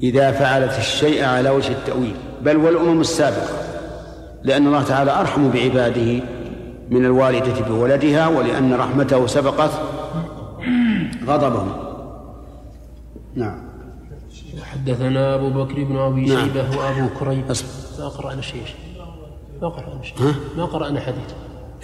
[0.02, 2.16] إذا فعلت الشيء على وجه التأويل.
[2.42, 3.70] بل والأمم السابقة.
[4.42, 6.22] لأن الله تعالى أرحم بعباده
[6.90, 9.70] من الوالدة بولدها ولأن رحمته سبقت
[11.26, 11.66] غضبه
[13.34, 13.62] نعم.
[14.62, 16.44] حدثنا أبو بكر بن أبي نعم.
[16.44, 17.44] شيبة وأبو كريب.
[17.98, 18.62] ما قرأنا شيء
[19.62, 21.34] ما قرأنا شيء؟ ما قرأنا حديث.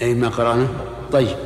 [0.02, 0.66] أي ما قرأنا؟
[1.12, 1.36] طيب.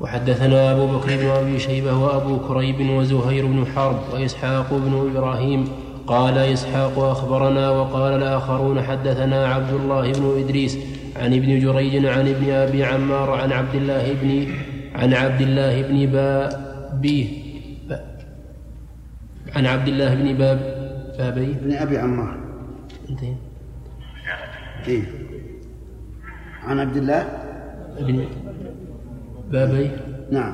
[0.00, 5.64] وحدثنا أبو بكر بن أبي شيبة وأبو كريب وزهير بن حرب وإسحاق بن إبراهيم.
[6.06, 10.78] قال إسحاق أخبرنا وقال الآخرون حدثنا عبد الله بن إدريس
[11.16, 14.46] عن ابن جريج عن ابن أبي عمار عن عبد الله بن
[14.94, 17.28] عن عبد الله بن بابيه.
[19.56, 20.58] عن عبد الله بن باب
[21.18, 21.54] بابيه.
[21.54, 22.36] ابن أبي عمار.
[23.10, 23.34] انتهي.
[24.88, 25.02] إيه؟
[26.64, 27.28] عن عبد الله؟
[27.98, 28.26] ابن
[29.52, 29.96] بابيه
[30.30, 30.52] نعم.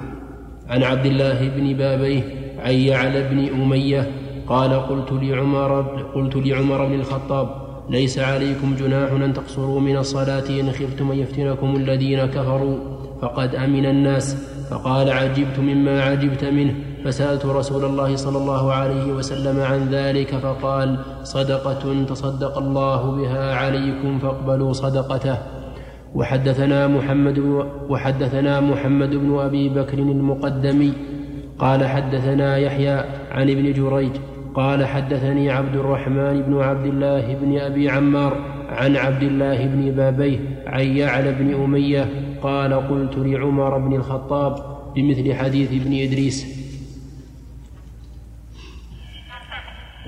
[0.68, 2.22] عن عبد الله بن بابيه
[2.58, 4.10] عن يعلى بن أمية
[4.46, 5.82] قال قلت لعمر
[6.14, 11.76] قلت لعمر بن الخطاب ليس عليكم جناح أن تقصروا من الصلاة إن خفتم أن يفتنكم
[11.76, 12.78] الذين كفروا.
[13.22, 14.36] فقد أمن الناس
[14.70, 16.74] فقال عجبت مما عجبت منه.
[17.04, 24.18] فسألت رسول الله صلى الله عليه وسلم عن ذلك فقال صدقة تصدق الله بها عليكم
[24.18, 25.38] فاقبلوا صدقته.
[26.14, 27.38] وحدثنا محمد
[27.88, 30.92] وحدثنا محمد بن أبي بكر المقدمي
[31.58, 34.12] قال حدثنا يحيى عن ابن جريج
[34.54, 40.38] قال حدثني عبد الرحمن بن عبد الله بن أبي عمار عن عبد الله بن بابيه
[40.66, 42.08] عن يعلى بن أمية
[42.42, 46.64] قال قلت لعمر بن الخطاب بمثل حديث ابن إدريس.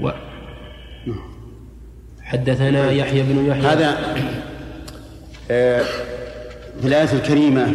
[0.02, 0.10] و
[2.22, 3.66] حدثنا يحيى بن يحيى.
[3.66, 3.96] هذا
[5.46, 7.66] في الآية الكريمة.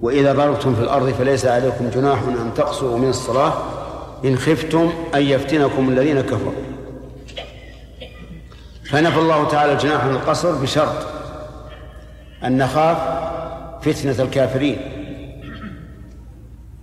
[0.00, 3.52] وإذا ضربتم في الأرض فليس عليكم جناح أن تقصروا من الصلاة
[4.24, 6.52] إن خفتم أن يفتنكم الذين كفروا.
[8.90, 11.06] فنفى الله تعالى الجناح من القصر بشرط
[12.44, 12.98] أن نخاف
[13.82, 14.76] فتنة الكافرين.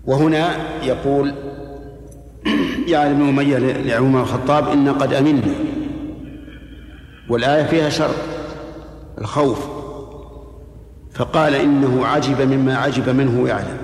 [0.05, 1.33] وهنا يقول
[2.87, 5.41] يا ابن أمية لعمر الخطاب إن قد أمنا
[7.29, 8.38] والآية فيها شرط.
[9.19, 9.67] الخوف
[11.13, 13.77] فقال إنه عجب مما عجب منه يعلم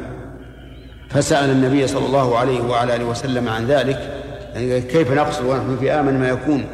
[1.10, 5.92] فسأل النبي صلى الله عليه وعلى آله وسلم عن ذلك يعني كيف نقصر ونحن في
[5.92, 6.66] آمن ما يكون؟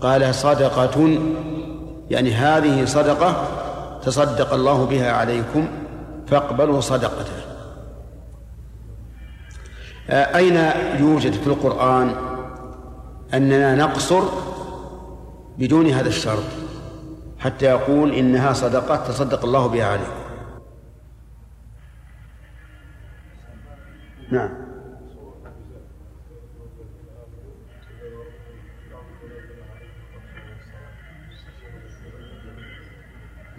[0.00, 1.18] قال صدقة
[2.10, 3.48] يعني هذه صدقة
[4.02, 5.68] تصدق الله بها عليكم
[6.26, 7.32] فاقبلوا صدقته.
[10.10, 10.70] أين
[11.00, 12.14] يوجد في القرآن
[13.34, 14.22] أننا نقصر
[15.58, 16.59] بدون هذا الشرط؟
[17.40, 20.20] حتى يقول إنها صدقة تصدق الله بها عليكم
[24.30, 24.50] نعم.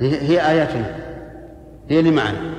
[0.02, 0.96] هي آياتنا.
[1.90, 2.54] هي اللي معنا.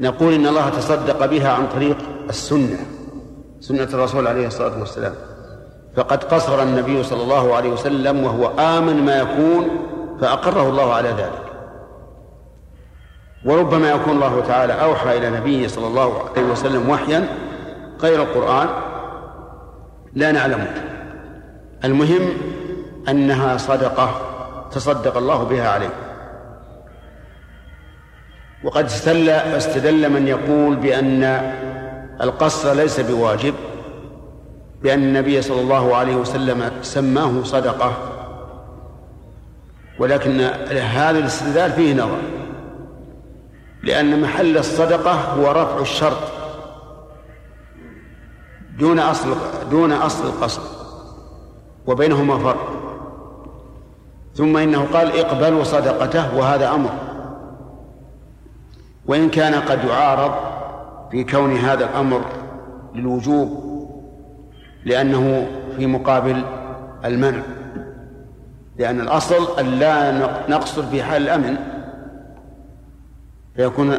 [0.00, 2.78] نقول إن الله تصدق بها عن طريق السنة.
[3.60, 5.14] سنة الرسول عليه الصلاة والسلام.
[5.96, 9.68] فقد قصر النبي صلى الله عليه وسلم وهو آمن ما يكون
[10.20, 11.42] فأقره الله على ذلك.
[13.44, 17.28] وربما يكون الله تعالى أوحى إلى نبيه صلى الله عليه وسلم وحيا
[18.00, 18.68] غير القرآن
[20.14, 20.74] لا نعلمه
[21.84, 22.28] المهم
[23.08, 24.20] أنها صدقة
[24.70, 25.90] تصدق الله بها عليه.
[28.64, 31.22] وقد استدل استدل من يقول بأن
[32.20, 33.54] القصر ليس بواجب
[34.82, 37.92] بأن النبي صلى الله عليه وسلم سماه صدقة.
[39.98, 42.18] ولكن هذا الاستدلال فيه نظر.
[43.82, 46.18] لأن محل الصدقة هو رفع الشرط.
[48.78, 49.36] دون أصل
[49.70, 50.62] دون أصل القصد.
[51.86, 52.68] وبينهما فرق.
[54.34, 56.90] ثم إنه قال اقبلوا صدقته وهذا أمر.
[59.06, 60.34] وإن كان قد يعارض
[61.10, 62.20] في كون هذا الأمر
[62.94, 63.67] للوجوب
[64.88, 65.46] لأنه
[65.76, 66.42] في مقابل
[67.04, 67.42] المنع
[68.78, 70.12] لأن الأصل أن لا
[70.48, 71.56] نقصر في حال الأمن.
[73.56, 73.92] فيكون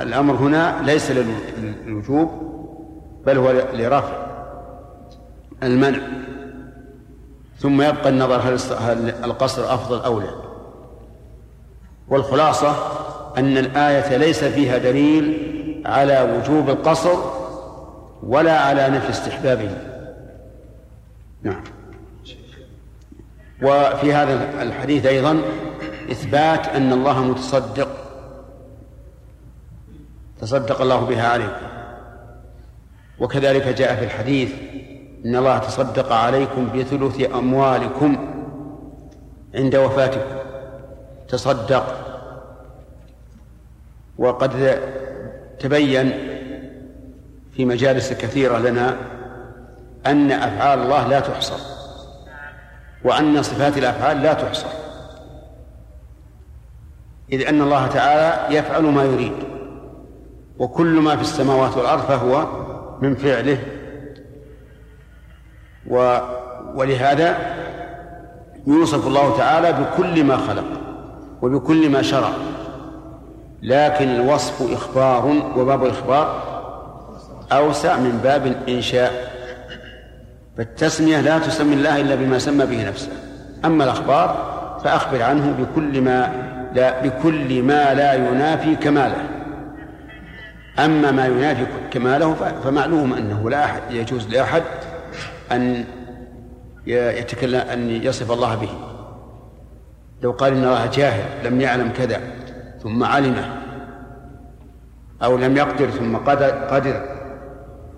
[0.00, 2.30] الأمر هنا ليس للوجوب
[3.26, 4.26] بل هو لرفع
[5.62, 5.98] المنع.
[7.58, 8.40] ثم يبقى النظر
[8.80, 10.30] هل القصر أفضل أو لا.
[12.08, 12.74] والخلاصة
[13.38, 15.38] أن الآية ليس فيها دليل
[15.86, 17.16] على وجوب القصر
[18.22, 19.91] ولا على نفي استحبابه.
[21.42, 21.62] نعم.
[23.62, 25.42] وفي هذا الحديث أيضا
[26.10, 27.88] إثبات أن الله متصدق.
[30.40, 31.66] تصدق الله بها عليكم.
[33.18, 34.52] وكذلك جاء في الحديث
[35.24, 38.16] إن الله تصدق عليكم بثلث أموالكم
[39.54, 40.36] عند وفاتكم.
[41.28, 42.12] تصدق.
[44.18, 44.80] وقد
[45.60, 46.12] تبين
[47.52, 48.96] في مجالس كثيرة لنا
[50.06, 51.56] أن أفعال الله لا تحصر
[53.04, 54.66] وأن صفات الأفعال لا تحصر
[57.32, 59.32] إذ أن الله تعالى يفعل ما يريد.
[60.58, 62.46] وكل ما في السماوات والأرض فهو
[63.00, 63.58] من فعله.
[65.90, 66.18] و
[66.74, 67.36] ولهذا
[68.66, 70.64] يوصف الله تعالى بكل ما خلق
[71.42, 72.30] وبكل ما شرع.
[73.62, 76.42] لكن الوصف إخبار وباب الإخبار
[77.52, 79.31] أوسع من باب الإنشاء
[80.56, 83.12] فالتسمية لا تسمي الله إلا بما سمى به نفسه.
[83.64, 84.52] أما الأخبار
[84.84, 86.32] فأخبر عنه بكل ما
[86.74, 89.28] لا بكل ما لا ينافي كماله.
[90.78, 92.34] أما ما ينافي كماله
[92.64, 94.62] فمعلوم أنه لا أحد يجوز لأحد
[95.52, 95.84] أن
[96.86, 98.70] يتكلم أن يصف الله به.
[100.22, 102.20] لو قال إن الله جاهل لم يعلم كذا
[102.82, 103.62] ثم علمه
[105.22, 107.04] أو لم يقدر ثم قدر,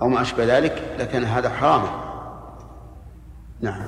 [0.02, 2.03] أو ما أشبه ذلك لكان هذا حراما
[3.64, 3.80] نعم.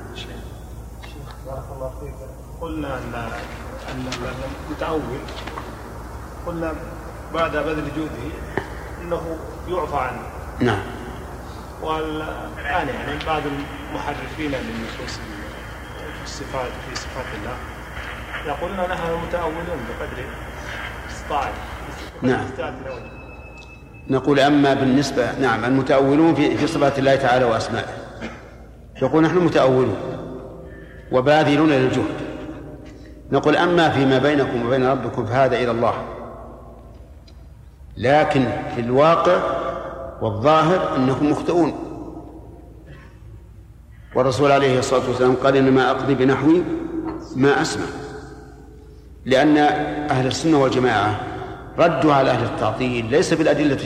[1.46, 2.14] بارك الله فيك
[2.60, 3.14] قلنا ان
[3.90, 4.06] ان
[4.68, 5.18] المتعول
[6.46, 6.72] قلنا
[7.34, 8.34] بعد بذل جهده
[9.02, 9.36] إنه
[9.68, 10.22] يعفى عنه.
[10.60, 10.78] نعم.
[11.82, 15.18] والآن يعني بعض المحرفين للنصوص
[16.24, 17.56] الصفات في صفات الله
[18.46, 20.24] يقولون نحن متأولون بقدر
[21.10, 21.52] استطاعت
[22.22, 22.44] نعم.
[24.10, 28.05] نقول أما بالنسبة نعم المتأولون في في صفات الله تعالى وأسمائه.
[29.02, 29.96] يقول نحن متأولون
[31.12, 32.16] وباذلون للجهد.
[33.32, 35.94] نقول أما فيما بينكم وبين ربكم فهذا إلى الله.
[37.96, 39.40] لكن في الواقع
[40.22, 41.72] والظاهر أنكم مخطئون.
[44.14, 46.62] والرسول عليه الصلاة والسلام قال إنما أقضي بنحوي
[47.36, 47.86] ما أسمع.
[49.24, 49.56] لأن
[50.10, 51.20] أهل السنة والجماعة
[51.78, 53.78] ردوا على أهل التعطيل ليس بالأدلة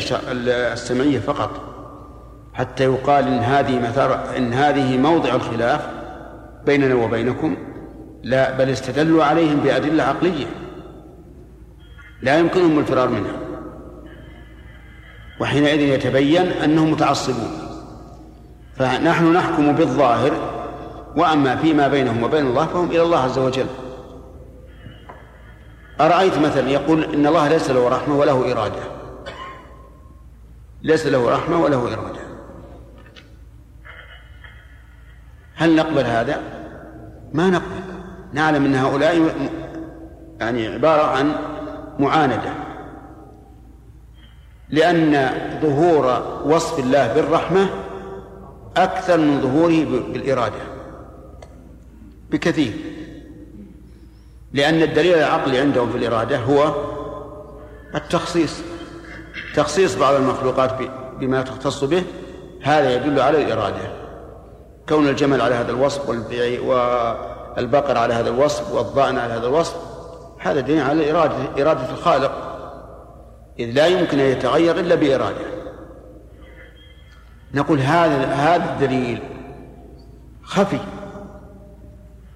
[0.72, 1.69] السمعية فقط.
[2.54, 5.88] حتى يقال إن هذه مثار إن هذه موضع الخلاف
[6.66, 7.56] بيننا وبينكم
[8.22, 10.46] لا بل استدلوا عليهم بأدلة عقلية.
[12.22, 13.36] لا يمكنهم الفرار منها.
[15.40, 17.50] وحينئذ يتبين أنهم متعصبون.
[18.76, 20.32] فنحن نحكم بالظاهر
[21.16, 23.66] وأما فيما بينهم وبين الله فهم إلى الله عز وجل.
[26.00, 28.82] أرأيت مثلا يقول إن الله ليس له رحمة وله إرادة.
[30.82, 32.29] ليس له رحمة وله إرادة.
[35.60, 36.40] هل نقبل هذا؟
[37.32, 37.80] ما نقبل.
[38.32, 39.32] نعلم أن هؤلاء
[40.40, 41.32] يعني عبارة عن
[41.98, 42.52] معاندة.
[44.68, 45.30] لأن
[45.62, 47.68] ظهور وصف الله بالرحمة
[48.76, 50.62] أكثر من ظهوره بالإرادة.
[52.30, 52.72] بكثير.
[54.52, 56.74] لأن الدليل العقلي عندهم في الإرادة هو
[57.94, 58.60] التخصيص.
[59.54, 60.70] تخصيص بعض المخلوقات
[61.20, 62.02] بما تختص به.
[62.62, 63.99] هذا يدل على الإرادة.
[64.90, 66.08] كون الجمل على هذا الوصف
[67.56, 69.76] والبقر على هذا الوصف والضأن على هذا الوصف
[70.38, 72.32] هذا دليل على إرادة إرادة الخالق.
[73.58, 75.46] إذ لا يمكن أن يتغير إلا بإرادة.
[77.54, 79.22] نقول هذا هذا الدليل
[80.42, 80.78] خفي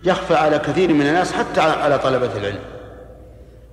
[0.05, 2.63] يخفى على كثير من الناس حتى على طلبة العلم.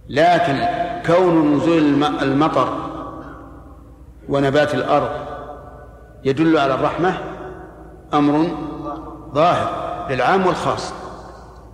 [0.10, 0.66] لكن
[1.06, 2.74] كون نزول المطر
[4.30, 5.10] ونبات الأرض
[6.24, 7.18] يدل على الرحمة
[8.14, 8.48] أمر
[9.34, 10.94] ظاهر للعام والخاص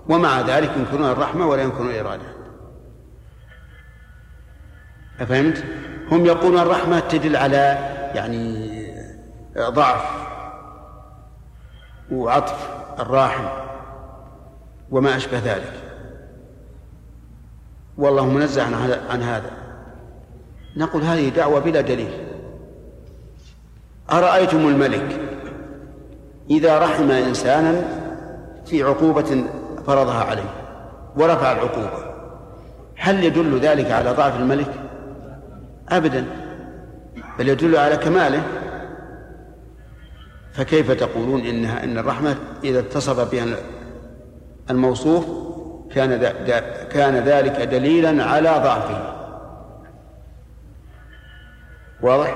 [0.10, 2.24] ومع ذلك ينكرون الرحمة ولا ينكرون الإرادة.
[5.20, 5.64] أفهمت؟
[6.12, 7.58] هم يقولون الرحمة تدل على
[8.16, 8.68] يعني
[9.58, 10.28] ضعف
[12.12, 13.46] وعطف الراحم
[14.92, 15.74] وما أشبه ذلك.
[17.98, 18.64] والله منزه
[19.10, 19.52] عن هذا
[20.78, 22.28] نقول هذه دعوة بلا دليل.
[24.12, 25.27] أرأيتم الملك؟
[26.50, 27.84] إذا رحم إنسانا
[28.66, 29.44] في عقوبة
[29.88, 30.50] فرضها عليه
[31.16, 32.08] ورفع العقوبة
[32.98, 34.74] هل يدل ذلك على ضعف الملك؟
[35.90, 36.26] أبدا
[37.40, 38.44] بل يدل على كماله.
[40.54, 43.46] فكيف تقولون إنها إن الرحمة إذا اتصف بها
[44.70, 45.26] الموصوف
[45.92, 46.18] كان
[46.92, 49.14] كان ذلك دليلا على ضعفه؟
[52.02, 52.36] واضح؟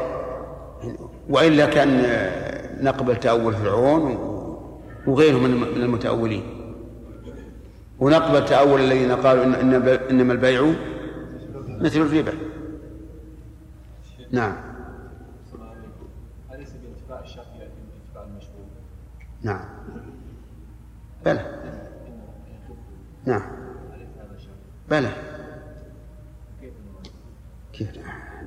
[1.30, 2.06] وإلا كان
[2.82, 4.04] نقبل تأول فرعون
[5.08, 6.44] وغيره من المتأولين.
[8.00, 9.74] ونقبل تأول الذين قالوا إن
[10.10, 10.74] إنما البيع
[11.68, 12.34] مثل الربا.
[14.32, 14.56] نعم.
[16.54, 18.66] أليس بانتفاء الشرط يأتي بانتفاء المشروع؟
[19.42, 19.66] نعم.
[21.26, 21.46] بلى.
[23.26, 23.42] نعم.
[24.90, 25.12] بلى.
[27.74, 27.90] كيف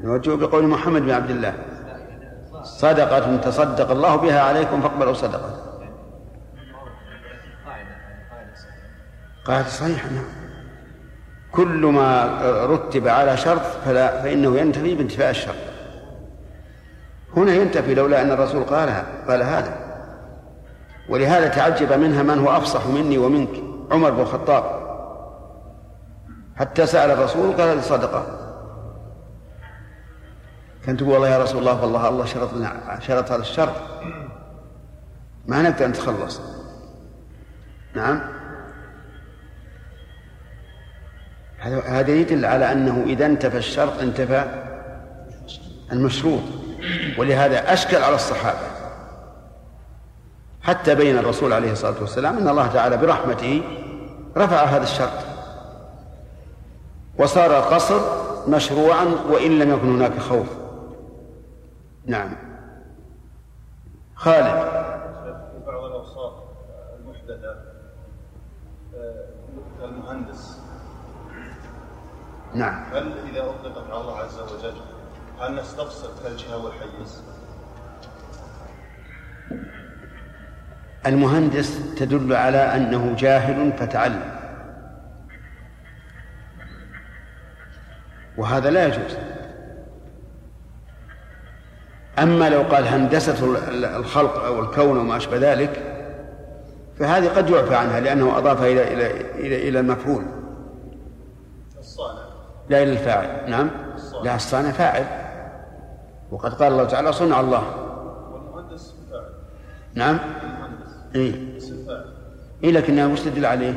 [0.02, 1.73] نوجه؟ بقول محمد بن عبد الله.
[2.64, 5.50] صدقة تصدق الله بها عليكم فاقبلوا صدقة.
[9.44, 10.24] قاعدة صحيحة نعم.
[11.52, 15.54] كل ما رتب على شرط فلا فإنه ينتفي بانتفاء الشرط.
[17.36, 19.76] هنا ينتفي لولا أن الرسول قالها قال هذا.
[21.08, 24.64] ولهذا تعجب منها من هو أفصح مني ومنك عمر بن الخطاب.
[26.56, 28.43] حتى سأل الرسول قال صدقة.
[30.86, 33.74] كنت تقول والله يا رسول الله والله الله شرط لنا شرط هذا الشرط.
[35.46, 36.40] ما نقدر نتخلص.
[37.94, 38.20] نعم.
[41.86, 44.44] هذا يدل على أنه إذا انتفى الشرط انتفى
[45.92, 46.42] المشروط.
[47.18, 48.66] ولهذا أشكل على الصحابة.
[50.62, 53.62] حتى بين الرسول عليه الصلاة والسلام أن الله تعالى برحمته
[54.36, 55.24] رفع هذا الشرط.
[57.18, 58.00] وصار القصر
[58.48, 60.63] مشروعا وإن لم يكن هناك خوف.
[62.06, 62.36] نعم.
[64.14, 64.44] خالد.
[64.44, 66.32] في بعض الأوصاف
[67.00, 67.56] المحدثة
[69.84, 70.60] المهندس.
[72.54, 72.84] نعم.
[72.92, 74.74] هل إذا أطلقت على الله عز وجل
[75.40, 77.22] هل نستفسر كالجهة والحيز؟
[81.06, 84.34] المهندس تدل على أنه جاهل فتعلم.
[88.36, 89.16] وهذا لا يجوز.
[92.18, 93.56] أما لو قال هندسة
[93.96, 95.82] الخلق أو الكون وما أشبه ذلك
[96.98, 99.10] فهذه قد يعفى عنها لأنه أضاف إلى إلى
[99.46, 100.24] إلى إلى المفعول
[102.68, 103.50] لا إلى الفاعل.
[103.50, 103.70] نعم.
[104.24, 105.04] لا الصانع فاعل.
[106.32, 107.62] وقد قال الله تعالى صنع الله.
[108.32, 109.24] والمهندس فاعل
[109.94, 110.18] نعم.
[111.14, 111.34] إيه.
[112.64, 113.74] إيه لكنها وش تدل عليه؟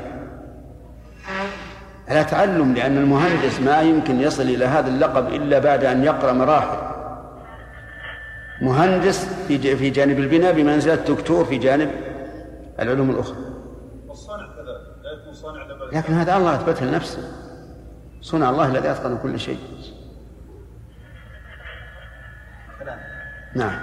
[2.07, 6.86] على تعلم لأن المهندس ما يمكن يصل إلى هذا اللقب إلا بعد أن يقرأ مراحل.
[8.61, 11.91] مهندس في جانب البناء بمنزلة دكتور في جانب
[12.79, 13.37] العلوم الأخرى.
[14.07, 17.31] والصانع كذلك لا يكون صانع لكن هذا الله أثبته لنفسه.
[18.21, 19.59] صنع الله الذي أتقن كل شيء.
[23.55, 23.79] نعم.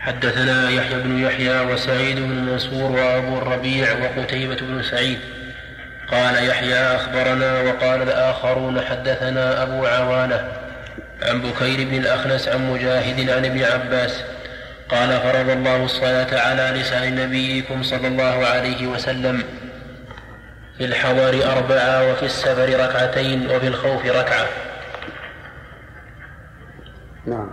[0.00, 5.18] حدثنا يحيى بن يحيى وسعيد بن منصور وأبو الربيع وقتيبة بن سعيد.
[6.10, 10.67] قال يحيى أخبرنا وقال الآخرون حدثنا أبو عوانة
[11.22, 14.22] عن بكير بن الأخنس عن مجاهد عن ابن عباس
[14.88, 19.42] قال فرض الله الصلاة على لسان نبيكم صلى الله عليه وسلم
[20.78, 24.46] في الحضر أربعة وفي السفر ركعتين وفي الخوف ركعة.
[27.26, 27.50] نعم.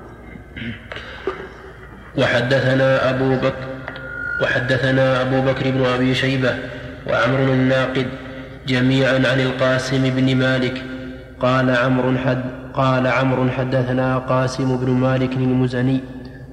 [2.18, 3.68] وحدثنا أبو بكر
[4.42, 6.56] وحدثنا أبو بكر بن أبي شيبة
[7.08, 8.08] وعمر الناقد
[8.68, 10.84] جميعا عن القاسم بن مالك
[11.40, 16.00] قال عمرو حد قال عمرو حدثنا قاسم بن مالك المزني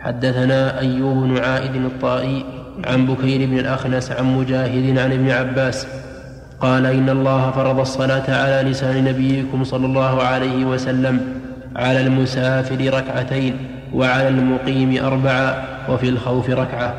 [0.00, 2.44] حدثنا أيوب بن عائد الطائي
[2.86, 5.86] عن بكير بن الأخنس عن مجاهد عن ابن عباس
[6.60, 11.20] قال إن الله فرض الصلاة على لسان نبيكم صلى الله عليه وسلم
[11.76, 13.56] على المسافر ركعتين
[13.94, 16.94] وعلى المقيم أربعة وفي الخوف ركعة.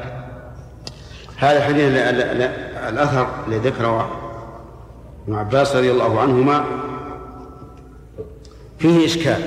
[1.38, 2.50] هذا الحديث ال- ال- ال-
[2.90, 4.08] الأثر الذي ذكره
[5.28, 6.64] ابن عباس رضي الله عنهما
[8.78, 9.42] فيه إشكال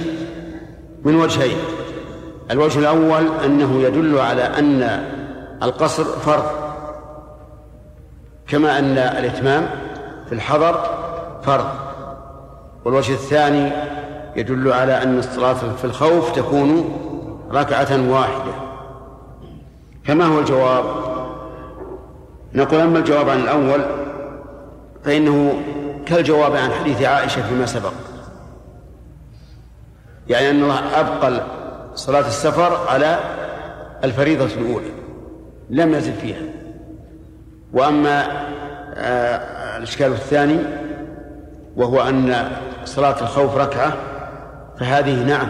[1.04, 1.56] من وجهين.
[2.50, 5.04] الوجه الأول أنه يدل على أن
[5.62, 6.44] القصر فرض
[8.48, 9.70] كما أن الإتمام
[10.26, 10.80] في الحضر
[11.42, 11.66] فرض.
[12.84, 13.72] والوجه الثاني
[14.36, 16.98] يدل على أن الصلاة في الخوف تكون
[17.52, 18.52] ركعة واحدة.
[20.04, 20.84] فما هو الجواب؟
[22.54, 23.80] نقول أما الجواب عن الأول
[25.04, 25.62] فإنه
[26.06, 27.92] كالجواب عن حديث عائشة فيما سبق.
[30.28, 31.42] يعني أن الله أبقى
[31.94, 33.18] صلاة السفر على
[34.04, 34.90] الفريضة الأولى
[35.70, 36.42] لم يزد فيها.
[37.72, 38.26] وأما
[38.94, 40.58] آه، الإشكال الثاني
[41.76, 42.50] وهو أن
[42.84, 43.92] صلاة الخوف ركعة
[44.80, 45.48] فهذه نعم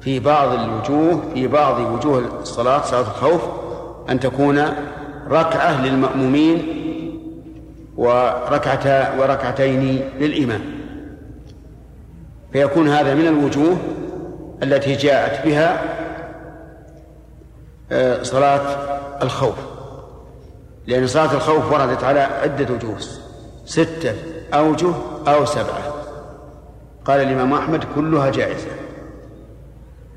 [0.00, 3.42] في بعض الوجوه في بعض وجوه الصلاة صلاة الخوف
[4.10, 4.64] أن تكون
[5.30, 6.66] ركعة للمأمومين
[7.96, 10.60] وركعتا وركعتين للإمام.
[12.54, 13.76] فيكون هذا من الوجوه
[14.62, 15.82] التي جاءت بها
[17.92, 18.60] آه، صلاة
[19.22, 19.54] الخوف.
[20.86, 22.96] لأن صلاة الخوف وردت على عدة وجوه
[23.64, 24.14] ستة
[24.54, 24.92] أوجه
[25.28, 25.94] أو سبعة.
[27.04, 28.70] قال الإمام أحمد كلها جائزة.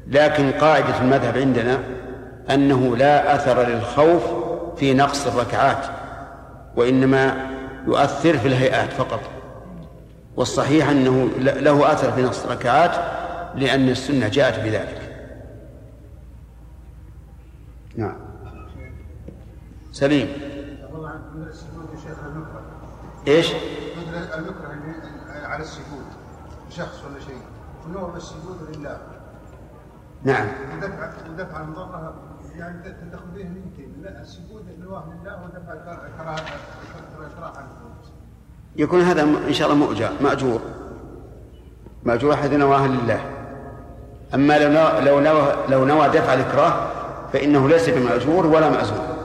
[0.08, 1.80] لكن قاعدة المذهب عندنا
[2.50, 4.24] أنه لا أثر للخوف
[4.76, 5.86] في نقص الركعات
[6.76, 7.50] وإنما
[7.88, 9.37] يؤثر في الهيئات فقط.
[10.38, 12.92] والصحيح أنه له أثر في نقص الركعات
[13.56, 15.02] لأن السنة جاءت بذلك.
[17.96, 18.18] نعم.
[19.92, 20.28] سليم.
[23.28, 23.54] إيش؟
[24.38, 24.80] المكره
[25.28, 26.06] على السجود.
[26.70, 27.42] شخص ولا شيء.
[27.88, 28.98] ونوع السجود لله.
[30.24, 30.48] نعم.
[30.78, 32.16] ودفع ودفع المضرة
[32.56, 34.02] يعني تدخل به يمكن.
[34.02, 36.46] لا السجود لله ودفع كراهه
[37.38, 37.66] كراهه عن
[38.78, 40.62] يكون هذا إن شاء الله مؤجر مأجور.
[42.04, 43.22] مأجور احد نواه لله.
[44.34, 46.88] أما لو نوى لو نوى لو نوى دفع الإكراه
[47.34, 49.18] فإنه ليس بمأجور ولا ماجور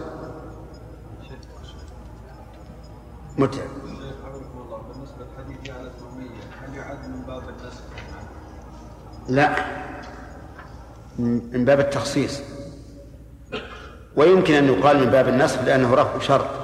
[3.38, 3.68] متعب؟
[9.28, 9.56] لا.
[11.18, 12.40] من باب التخصيص.
[14.16, 16.61] ويمكن أن يقال من باب النسخ لأنه رفع شرط.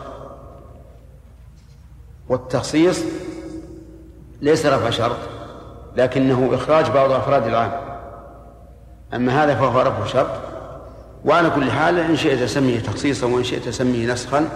[2.28, 3.04] والتخصيص
[4.40, 5.16] ليس رفع شرط
[5.96, 7.72] لكنه إخراج بعض أفراد العام.
[9.14, 10.40] أما هذا فهو رفع شرط.
[11.24, 14.48] وعلى كل حال إن شئت سميه تخصيصا وإن شئت سميه نسخا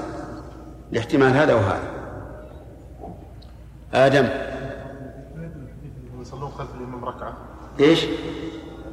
[0.93, 1.89] لاحتمال هذا وهذا
[3.95, 4.29] آدم.
[6.21, 7.33] يصلون خلف الإمام ركعة.
[7.81, 8.05] إيش؟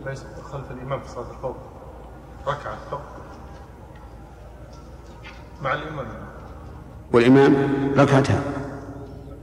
[0.05, 1.55] ليس خلف الإمام في صلاة الخوف
[2.47, 3.01] ركعة فقط.
[5.63, 6.05] مع الإمام.
[7.13, 7.55] والإمام
[7.97, 8.41] ركعتها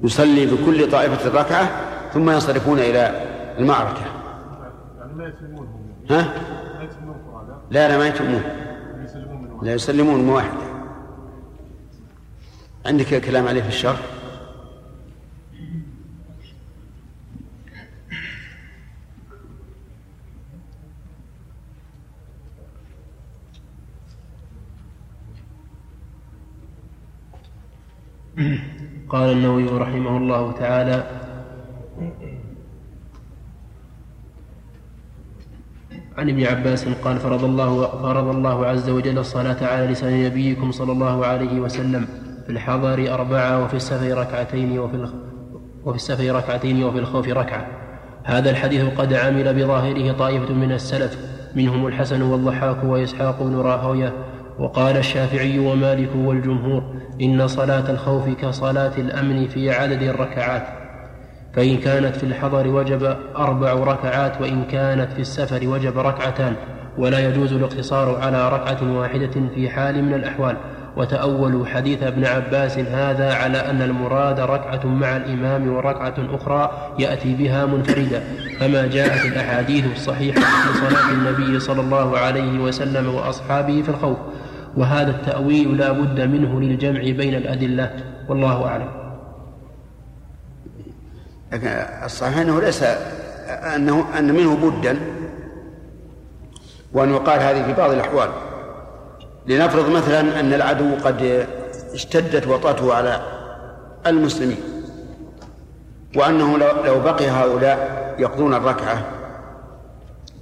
[0.03, 1.71] يصلي بكل طائفة ركعة
[2.13, 3.27] ثم ينصرفون إلى
[3.59, 4.01] المعركة.
[4.99, 5.33] يعني
[6.11, 6.35] ها؟
[7.71, 8.43] لا لا ما يتمون
[9.63, 10.67] لا يسلمون من واحدة
[12.87, 14.01] عندك كلام عليه في الشرح؟
[29.09, 31.07] قال النووي رحمه الله تعالى
[36.19, 40.93] عن ابن عباس قال فرض الله فرض الله عز وجل الصلاة على لسان نبيكم صلى
[40.93, 42.09] الله عليه وسلم
[42.47, 45.09] في الحضر أربعة وفي السفر ركعتين وفي.
[45.85, 47.67] وفي السفر ركعتين وفي الخوف ركعة
[48.25, 51.19] هذا الحديث قد عمل بظاهره طائفة من السلف
[51.55, 54.13] منهم الحسن والضحاك وإسحاق بن راهوية
[54.59, 60.67] وقال الشافعي ومالك والجمهور إن صلاة الخوف كصلاة الأمن في عدد الركعات
[61.55, 66.55] فإن كانت في الحضر وجب أربع ركعات وإن كانت في السفر وجب ركعتان
[66.99, 70.57] ولا يجوز الاقتصار على ركعة واحدة في حال من الأحوال.
[70.97, 77.67] وتأولوا حديث ابن عباس هذا على أن المراد ركعة مع الإمام وركعة أخرى يأتي بها
[77.67, 78.25] منفردا.
[78.61, 84.17] كما جاءت الأحاديث الصحيحة في صلاة النبي صلى الله عليه وسلم وأصحابه في الخوف.
[84.77, 87.97] وهذا التأويل لا بد منه للجمع بين الأدلة.
[88.29, 88.89] والله أعلم.
[91.53, 91.69] لكن
[92.05, 92.83] الصحيح أنه ليس
[93.47, 94.99] أنه أن منه بدا
[96.93, 98.29] وأن يقال هذه في بعض الأحوال.
[99.47, 101.47] لنفرض مثلا أن العدو قد
[101.95, 103.21] اشتدت وطأته على
[104.07, 104.59] المسلمين
[106.17, 109.05] وأنه لو بقي هؤلاء يقضون الركعة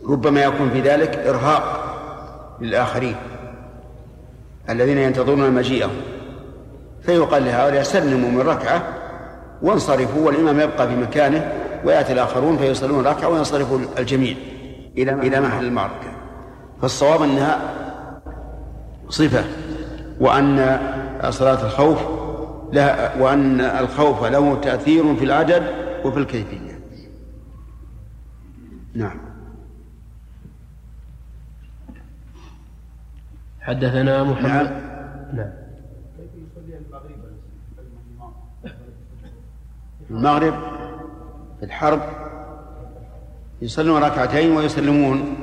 [0.08, 1.84] ربما يكون في ذلك إرهاق
[2.60, 3.16] للآخرين.
[4.70, 5.96] الذين ينتظرون مجيئهم.
[7.02, 8.82] فيقال لهؤلاء سلموا من ركعة
[9.62, 11.52] وانصرفوا والإمام يبقى في مكانه
[11.84, 14.36] ويأتي الآخرون فيصلون ركعة وينصرف الجميع
[14.98, 16.12] إلى إلى محل المعركة.
[16.82, 17.60] فالصواب أنها
[19.08, 19.44] صفة
[20.20, 20.80] وأن
[21.30, 21.98] صلاة الخوف
[22.72, 25.62] لها وأن الخوف له تأثير في العدد
[26.04, 26.80] وفي الكيفية.
[28.94, 29.33] نعم.
[33.64, 34.70] حدثنا محمد.
[35.32, 35.32] نعم.
[35.32, 35.50] نعم.
[40.10, 40.54] المغرب
[41.58, 42.00] في الحرب
[43.62, 45.36] يصلون ركعتين ويسلمون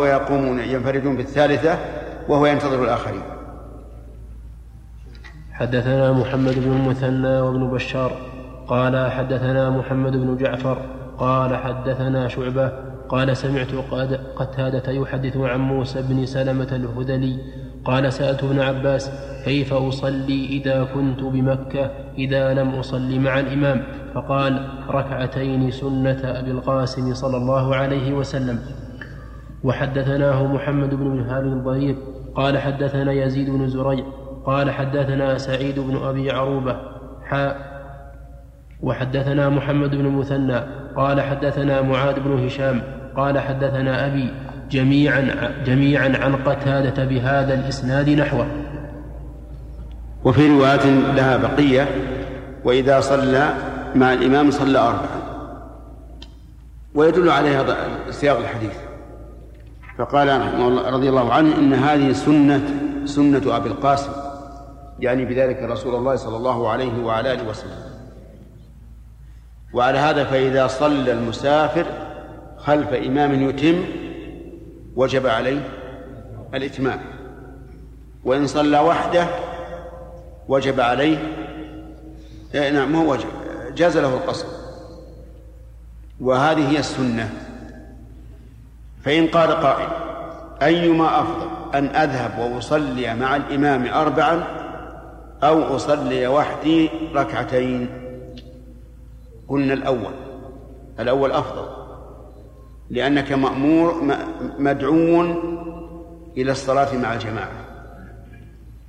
[0.00, 1.78] ويقومون ينفردون بالثالثة
[2.28, 3.22] وهو ينتظر الآخرين.
[5.52, 8.12] حدثنا محمد بن المثنى وابن بشار.
[8.68, 10.78] قال حدثنا محمد بن جعفر.
[11.18, 12.72] قال حدثنا شعبة.
[13.08, 13.72] قال سمعت
[14.36, 17.38] قتادة يحدث عن موسى بن سلمة الهذلي
[17.88, 19.10] قال سألت ابن عباس
[19.44, 23.82] كيف أصلي إذا كنت بمكة إذا لم أصلي مع الإمام؟
[24.14, 28.58] فقال ركعتين سنة أبي القاسم صلى الله عليه وسلم.
[29.64, 31.96] وحدثناه محمد بن منهال الضرير.
[32.34, 34.04] قال حدثنا يزيد بن زريع.
[34.46, 36.76] قال حدثنا سعيد بن أبي عروبة.
[37.24, 37.56] حاء
[38.82, 40.60] وحدثنا محمد بن المثنى
[40.96, 42.82] قال حدثنا معاذ بن هشام.
[43.16, 44.30] قال حدثنا أبي
[44.70, 48.46] جميعا جميعا عن قتادة بهذا الإسناد نحوه.
[50.24, 51.88] وفي رواية لها بقية
[52.64, 53.54] وإذا صلى
[53.94, 55.18] مع الإمام صلى أربعا.
[56.94, 57.76] ويدل عليه هذا
[58.10, 58.72] سياق الحديث.
[59.98, 60.28] فقال
[60.94, 62.60] رضي الله عنه إن هذه سنة
[63.04, 64.12] سنة أبي القاسم.
[65.00, 67.88] يعني بذلك رسول الله صلى الله عليه وعلى آله وسلم.
[69.74, 71.86] وعلى هذا فإذا صلى المسافر
[72.58, 73.84] خلف إمام يتم
[74.98, 75.60] وجب عليه
[76.54, 77.00] الإتمام.
[78.24, 79.26] وإن صلى وحده
[80.48, 81.18] وجب عليه
[82.54, 83.28] إيه نعم هو وجب
[83.74, 84.46] جاز له القصر.
[86.20, 87.30] وهذه هي السنة.
[89.04, 89.88] فإن قال قائل
[90.62, 94.44] أيما أفضل أن أذهب وأصلي مع الإمام أربعا
[95.42, 97.88] أو أصلي وحدي ركعتين؟
[99.48, 100.14] قلنا الأول
[101.00, 101.87] الأول أفضل.
[102.90, 104.02] لأنك مأمور
[104.58, 105.22] مدعو
[106.36, 107.52] إلى الصلاة مع الجماعة.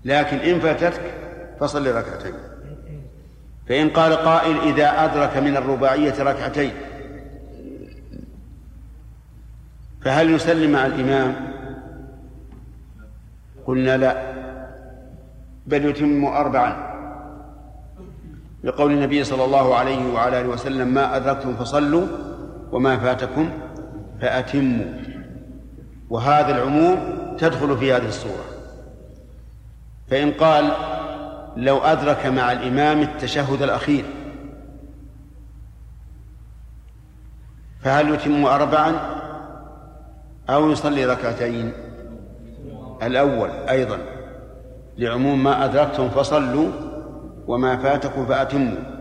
[0.06, 1.14] لكن إن فاتتك
[1.60, 2.34] فصل ركعتين.
[3.70, 6.72] فإن قال قائل إذا أدرك من الرباعية ركعتين.
[10.02, 11.36] فهل يسلم مع الإمام؟
[13.66, 14.34] قلنا لا.
[15.68, 16.90] بل يتم أربعا.
[18.64, 22.08] لقول النبي صلى الله عليه وعلى آله وسلم ما أدركتم فصلوا
[22.72, 23.50] وما فاتكم.
[24.22, 24.86] فأتموا
[26.10, 26.98] وهذا العموم
[27.38, 28.44] تدخل في هذه الصورة.
[30.10, 30.72] فإن قال
[31.58, 34.06] لو أدرك مع الإمام التشهد الأخير
[37.82, 38.96] فهل يتم أربعا؟
[40.50, 41.74] أو يصلي ركعتين؟
[43.04, 43.98] الأول أيضا
[44.98, 46.72] لعموم ما أدركتم فصلوا
[47.48, 48.99] وما فاتكم فأتموا.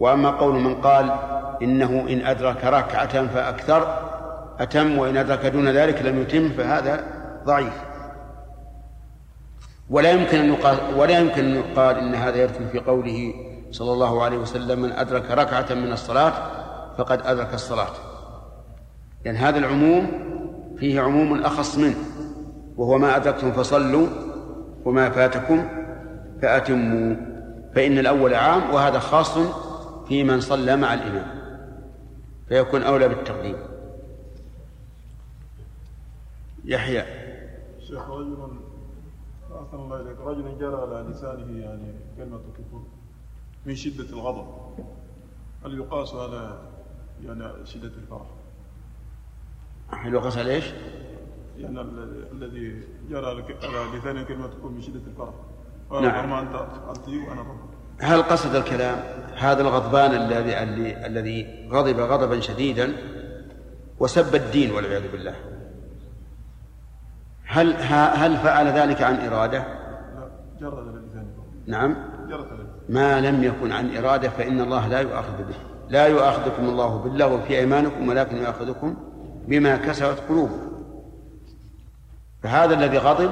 [0.00, 1.10] وأما قول من قال
[1.62, 3.98] إنه إن أدرك ركعة فأكثر
[4.58, 7.04] أتم وإن أدرك دون ذلك لم يتم فهذا
[7.44, 7.82] ضعيف.
[9.90, 13.34] ولا يمكن أن يقال ولا يمكن أن يقال إن هذا يدخل في قوله
[13.70, 16.32] صلى الله عليه وسلم من أدرك ركعة من الصلاة
[16.98, 17.92] فقد أدرك الصلاة.
[19.24, 20.06] لأن يعني هذا العموم
[20.78, 21.96] فيه عموم أخص منه
[22.76, 24.06] وهو ما أدركتم فصلوا
[24.84, 25.68] وما فاتكم
[26.42, 27.16] فأتموا.
[27.74, 29.38] فإن الأول عام وهذا خاص
[30.08, 31.44] في من صلى مع الإمام
[32.48, 33.56] فيكون أولى بالتقديم
[36.64, 37.04] يحيى
[37.80, 38.36] شيخ رجل
[39.52, 42.82] أحسن الله إليك رجل جرى على لسانه يعني كلمة كفر
[43.66, 44.46] من شدة الغضب
[45.64, 46.58] هل يقاس على
[47.24, 48.26] يعني شدة الفرح؟
[49.90, 50.64] هل يقاس على إيش؟
[51.58, 55.34] يعني ال- الذي جرى على لسانه كلمة كفر من شدة الفرح
[55.92, 56.02] نعم.
[56.04, 56.54] نعم أنت
[56.96, 58.96] أنت وأنا غضب هل قصد الكلام
[59.36, 60.58] هذا الغضبان الذي
[61.06, 62.92] الذي غضب غضبا شديدا
[64.00, 65.34] وسب الدين والعياذ بالله؟
[67.46, 69.64] هل هل فعل ذلك عن إرادة؟
[70.58, 71.26] لسانه
[71.66, 71.96] نعم.
[72.88, 75.54] ما لم يكن عن إرادة فإن الله لا يؤاخذ به.
[75.88, 78.96] لا يؤاخذكم الله باللغو في أيمانكم ولكن يؤاخذكم
[79.48, 80.74] بما كسبت قلوبكم.
[82.42, 83.30] فهذا الذي غضب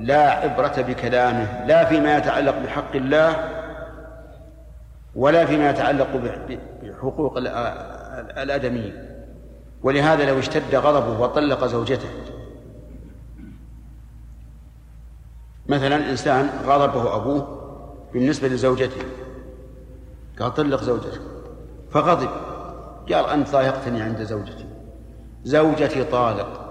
[0.00, 3.51] لا عبرة بكلامه لا فيما يتعلق بحق الله
[5.16, 6.08] ولا فيما يتعلق
[6.82, 9.08] بحقوق ال- ال- الآدميين
[9.82, 12.08] ولهذا لو اشتد غضبه وطلق زوجته.
[15.68, 17.62] مثلا إنسان غضبه أبوه
[18.12, 19.02] بالنسبة لزوجته.
[20.40, 21.20] قال طلق زوجتك.
[21.90, 22.28] فغضب.
[23.12, 24.66] قال أنت ضايقتني عند زوجتي.
[25.44, 26.68] زوجتي طالق.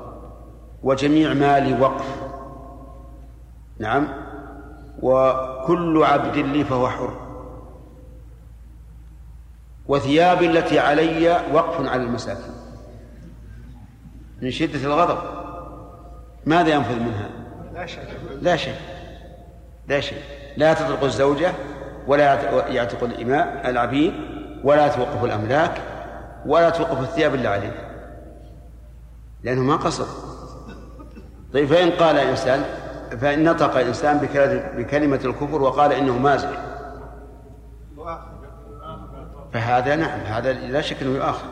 [0.83, 2.21] وجميع مالي وقف.
[3.79, 4.07] نعم.
[5.01, 7.20] وكل عبد لي فهو حر.
[9.87, 12.53] وثيابي التي علي وقف على المساكين.
[14.41, 15.17] من شدة الغضب.
[16.45, 17.29] ماذا ينفذ منها؟
[18.41, 18.75] لا شيء
[19.87, 20.21] لا شيء
[20.57, 21.51] لا تطلق الزوجة
[22.07, 24.13] ولا يعت- يعتق الإماء العبيد
[24.63, 25.81] ولا توقف الأملاك
[26.45, 27.71] ولا توقف الثياب اللي عليه.
[29.43, 30.07] لأنه ما قصد
[31.53, 32.65] طيب فإن قال إنسان
[33.21, 34.17] فإن نطق إنسان
[34.77, 36.49] بكلمة الكفر وقال إنه مازح.
[39.53, 41.47] فهذا نعم هذا لا شك أنه يؤاخذ.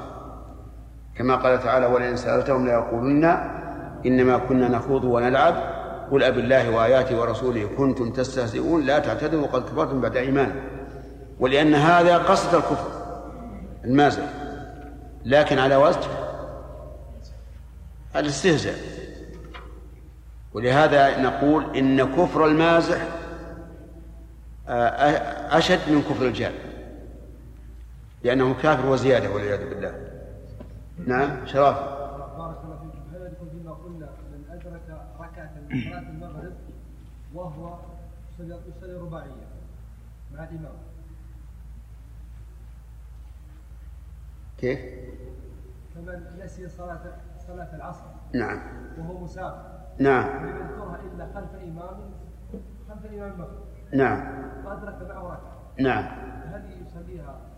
[1.16, 3.26] كما قال تعالى ولئن سألتهم ليقولن
[4.06, 5.56] إنما كنا نخوض ونلعب
[6.12, 10.60] قل أب الله وآياته ورسوله كنتم تستهزئون لا تعتذروا قد كفرتم بعد إيمانكم.
[11.40, 12.88] ولأن هذا قصد الكفر
[13.86, 14.24] المازح.
[15.26, 16.08] لكن على وجه
[18.16, 18.76] الاستهزاء.
[20.54, 23.02] ولهذا نقول إن كفر المازح
[24.68, 26.54] آه، أشد من كفر الجاد
[28.24, 30.10] لأنه كافر وزيادة والعياذ بالله.
[31.08, 31.78] نعم شرف.
[31.78, 36.54] بارك الله فيكم هل يدخل فيما قلنا من أدرك ركعة من صلاة المغرب
[37.34, 37.80] وهو
[38.40, 39.48] يصلي رباعيه
[40.34, 40.74] مع الإمام.
[44.58, 44.80] كيف؟
[45.96, 47.02] كمن نسي صلاة
[47.48, 48.62] صلاة العصر نعم.
[48.98, 49.80] وهو مسافر.
[50.00, 50.46] نعم.
[50.46, 52.12] لم يذكرها إلا خلف إمام
[52.90, 53.64] خلف الامام المغرب.
[53.94, 54.44] نعم.
[54.66, 55.60] وأدرك معه ركعة.
[55.80, 56.04] نعم.
[56.54, 57.49] هل يصليها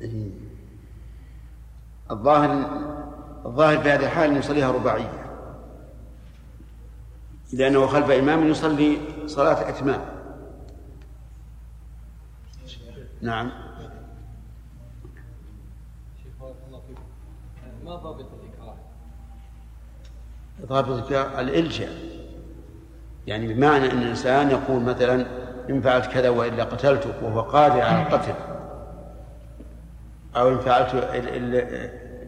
[0.00, 0.30] إيه.
[2.10, 2.50] الظاهر
[3.46, 5.30] الظاهر في هذه الحال يصليها رباعية
[7.52, 10.00] لأنه خلف إمام يصلي صلاة إتمام
[13.22, 13.52] نعم
[17.84, 18.76] ما ضابط الإكراه؟
[20.66, 21.92] ضابط الكلام الإلجاء
[23.26, 25.26] يعني بمعنى أن الإنسان يقول مثلا
[25.70, 28.34] إن فعلت كذا وإلا قتلتك وهو قادر على القتل
[30.36, 30.94] أو إن فعلت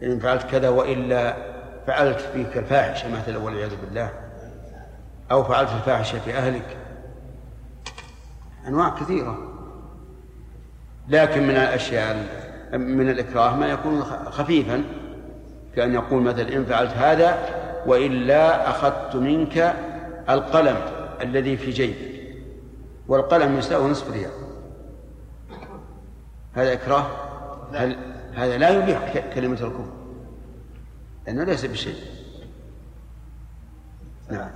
[0.02, 1.36] إن فعلت كذا وإلا
[1.86, 4.10] فعلت فيك الفاحشة مثلا والعياذ بالله.
[5.30, 6.76] أو فعلت الفاحشة في أهلك.
[8.68, 9.38] أنواع كثيرة.
[11.08, 12.12] لكن من الأشياء
[12.72, 14.84] ال- من الإكراه ما يكون خفيفا.
[15.76, 17.38] كأن يقول مثلا إن فعلت هذا
[17.86, 19.74] وإلا أخذت منك
[20.30, 20.76] القلم
[21.20, 22.12] الذي في جيبك.
[23.08, 24.30] والقلم يساوي نصف ريال
[26.54, 27.06] هذا إكراه؟
[27.74, 27.96] هل
[28.34, 29.92] هذا لا يبيح كلمة الكفر.
[31.26, 31.94] لأنه ليس بشيء.
[34.30, 34.50] نعم.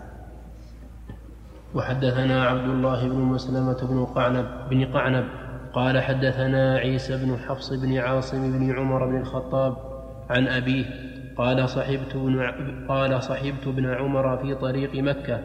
[1.74, 5.24] وحدثنا عبد الله بن مسلمة بن قعنب بن قعنب
[5.72, 9.76] قال حدثنا عيسى بن حفص بن عاصم بن عمر بن الخطاب
[10.30, 10.84] عن أبيه
[11.36, 12.40] قال صحبت بن
[12.88, 15.40] قال صحبت ابن عمر في طريق مكة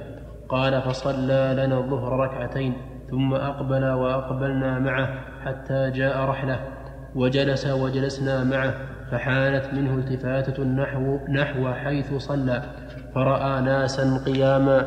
[0.49, 2.73] قال فصلى لنا الظهر ركعتين
[3.09, 6.80] ثم أقبل وأقبلنا معه حتى جاء رحلة.
[7.15, 8.73] وجلس وجلسنا معه
[9.11, 12.63] فحانت منه التفاتة نحو نحو حيث صلى
[13.15, 14.77] فرأى ناسا قياما.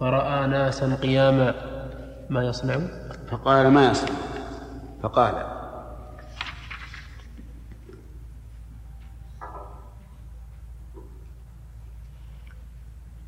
[0.00, 1.54] فرأى ناسا قياما.
[2.30, 2.78] ما يصنع؟
[3.28, 4.14] فقال ما يصنع؟
[5.02, 5.46] فقال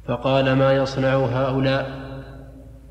[0.06, 2.08] فقال ما يصنع هؤلاء؟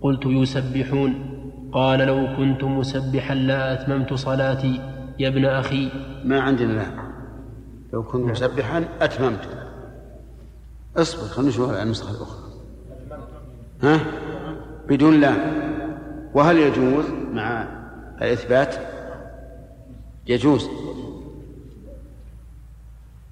[0.01, 1.36] قلت يسبحون.
[1.71, 4.81] قال لو كنت مسبحا لا أتممت صلاتي
[5.19, 5.91] يا ابن أخي.
[6.23, 6.85] ما عندنا لا.
[7.93, 9.47] لو كنت مسبحا أتممت.
[10.97, 12.43] اصبر خلينا نشوف النسخة الأخرى.
[13.83, 13.99] ها؟
[14.89, 15.33] بدون لا.
[16.33, 17.67] وهل يجوز مع
[18.21, 18.75] الإثبات؟
[20.27, 20.69] يجوز.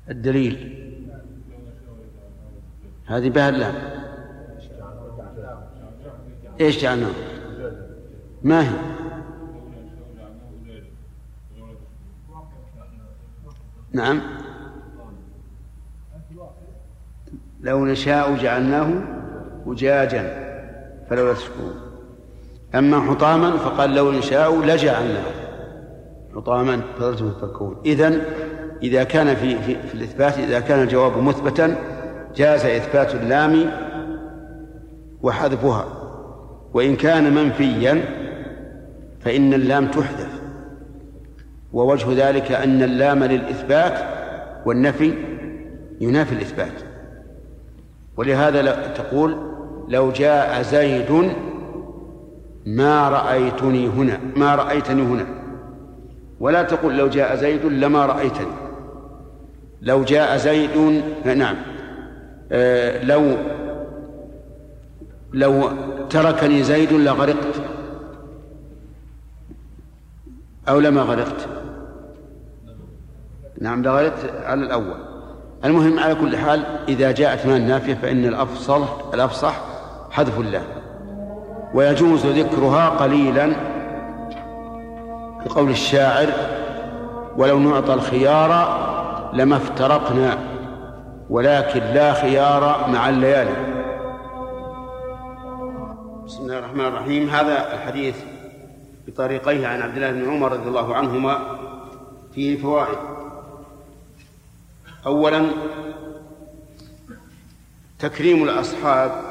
[0.09, 0.81] الدليل.
[3.05, 3.75] هذه بها اللام
[6.61, 7.34] إيش جعلناه؟
[8.45, 8.75] ما هي؟
[13.91, 14.21] نعم.
[17.61, 18.89] لو نشاء جعلناه
[19.67, 20.45] أجاجا
[21.09, 21.75] فلولا تشكرون.
[22.75, 25.25] أما حطاما فقال لو نشاء لجعلناه.
[26.35, 27.77] حطاما فلولا تفكرون.
[27.85, 28.21] إذن
[28.83, 31.75] إذا كان في, في, في الإثبات إذا كان الجواب مثبتا
[32.35, 33.71] جاز إثبات اللام
[35.21, 35.85] وحذفها.
[36.73, 38.24] وإن كان منفيا
[39.25, 40.41] فإن اللام تحذف.
[41.73, 43.99] ووجه ذلك أن اللام للإثبات
[44.65, 45.13] والنفي
[46.01, 46.81] ينافي الإثبات.
[48.17, 49.37] ولهذا تقول
[49.87, 51.31] لو جاء زيد
[52.65, 55.25] ما رأيتني هنا ما رأيتني هنا.
[56.39, 58.53] ولا تقول لو جاء زيد لما رأيتني.
[59.81, 61.55] لو جاء زيد نعم.
[62.51, 63.37] آه لو
[65.33, 65.69] لو
[66.09, 67.61] تركني زيد لغرقت.
[70.69, 71.47] أو لما غرقت
[73.61, 74.97] نعم لغرقت على الأول.
[75.65, 79.61] المهم على كل حال إذا جاءت ما النافية فإن الأفصل الأفصح
[80.11, 80.63] حذف الله.
[81.73, 83.55] ويجوز ذكرها قليلا
[85.45, 86.27] بقول الشاعر
[87.37, 88.75] ولو نعطى الخيار
[89.33, 90.37] لما افترقنا
[91.29, 93.75] ولكن لا خيار مع الليالي.
[96.25, 97.29] بسم الله الرحمن الرحيم.
[97.29, 98.15] هذا الحديث
[99.07, 101.59] بطريقيه عن عبد الله بن عمر رضي الله عنهما
[102.35, 102.97] فيه فوائد.
[105.05, 105.49] اولا
[107.99, 109.21] تكريم الأصحاب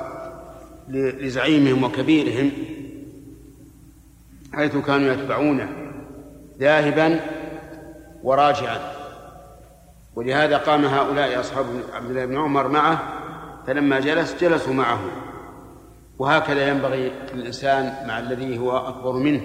[0.89, 2.51] لزعيمهم وكبيرهم
[4.53, 5.69] حيث كانوا يتبعونه
[6.59, 7.21] ذاهبا
[8.23, 8.93] وراجعا.
[10.17, 13.03] ولهذا قام هؤلاء أصحاب عبد الله بن عمر معه
[13.67, 15.01] فلما جلس جلسوا معه.
[16.19, 19.43] وهكذا ينبغي للإنسان مع الذي هو أكبر منه.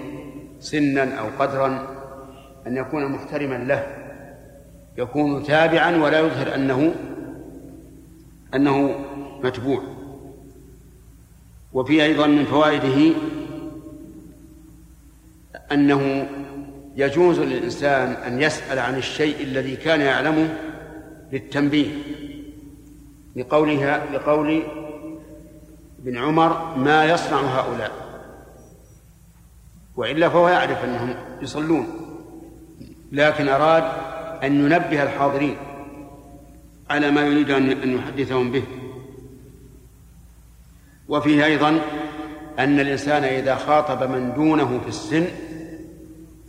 [0.60, 1.86] سنا أو قدرا
[2.66, 3.86] أن يكون محترما له
[4.98, 6.94] يكون تابعا ولا يظهر أنه
[8.54, 8.94] أنه
[9.44, 9.82] متبوع.
[11.72, 13.14] وفي أيضا من فوائده
[15.72, 16.28] أنه
[16.96, 20.48] يجوز للإنسان أن يسأل عن الشيء الذي كان يعلمه
[21.32, 21.90] للتنبيه
[23.36, 24.62] لقولها لقول
[26.02, 28.09] ابن عمر ما يصنع هؤلاء؟
[30.00, 31.86] وإلا فهو يعرف أنهم يصلون.
[33.12, 33.84] لكن أراد
[34.42, 35.56] أن ينبه الحاضرين
[36.90, 38.62] على ما يريد أن يحدثهم به.
[41.08, 41.80] وفيه أيضا
[42.58, 45.26] أن الإنسان إذا خاطب من دونه في السن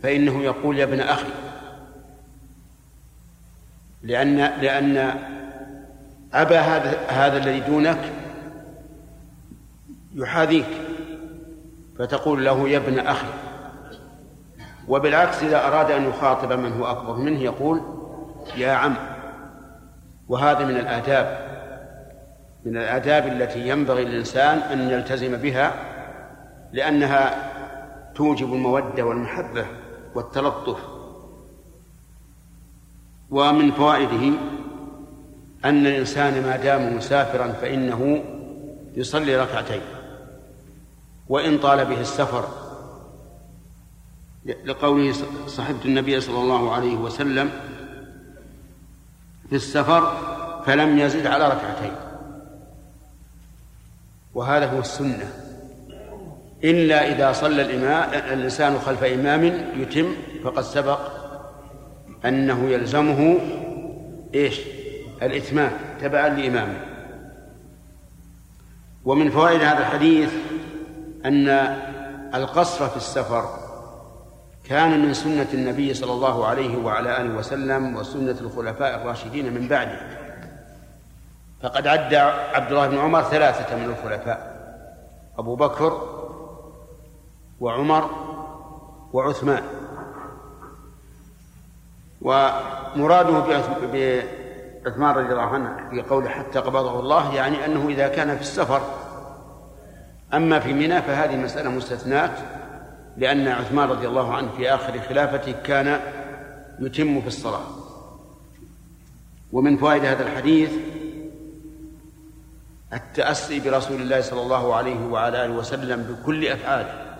[0.02, 1.32] فإنه يقول يا ابن أخي.
[4.02, 4.96] لأن لأن
[6.34, 8.12] أبا هذا هذا الذي دونك
[10.14, 10.66] يحاذيك.
[11.98, 13.26] فتقول له يا ابن أخي.
[14.88, 17.80] وبالعكس إذا أراد أن يخاطب من هو أكبر منه يقول
[18.56, 18.94] يا عم.
[20.28, 21.52] وهذا من الآداب.
[22.64, 25.72] من الآداب التي ينبغي للإنسان أن يلتزم بها
[26.72, 27.52] لأنها
[28.14, 29.66] توجب المودة والمحبة
[30.14, 30.78] والتلطف.
[33.30, 34.36] ومن فوائده
[35.64, 38.24] أن الإنسان ما دام مسافرا فإنه
[38.94, 39.80] يصلي ركعتين.
[41.32, 42.48] وإن طال به السفر.
[44.64, 45.14] لقوله
[45.46, 47.50] صحبت النبي صلى الله عليه وسلم
[49.48, 50.16] في السفر
[50.66, 51.92] فلم يزد على ركعتين.
[54.34, 55.32] وهذا هو السنة.
[56.64, 59.44] إلا إذا صلى الإمام الإنسان خلف إمام
[59.76, 60.14] يتم
[60.44, 61.00] فقد سبق
[62.24, 63.38] أنه يلزمه
[64.34, 64.60] إيش؟
[65.22, 66.80] الإتمام تبعا لإمامه.
[69.04, 70.30] ومن فوائد هذا الحديث
[71.26, 71.48] أن
[72.34, 73.58] القصر في السفر
[74.64, 80.00] كان من سنة النبي صلى الله عليه وعلى آله وسلم وسنة الخلفاء الراشدين من بعده.
[81.62, 82.14] فقد عد
[82.54, 84.52] عبد الله بن عمر ثلاثة من الخلفاء
[85.38, 86.08] أبو بكر
[87.60, 88.10] وعمر
[89.12, 89.62] وعثمان.
[92.22, 93.38] ومراده
[94.84, 98.82] بعثمان رضي الله عنه في قوله حتى قبضه الله يعني أنه إذا كان في السفر
[100.34, 102.38] أما في منى فهذه مسألة مستثنات
[103.16, 106.00] لأن عثمان رضي الله عنه في آخر خلافته كان
[106.78, 107.64] يتم في الصلاة
[109.52, 110.70] ومن فوائد هذا الحديث
[112.92, 117.16] التأسي برسول الله صلى الله عليه وعلى آله وسلم بكل أفعاله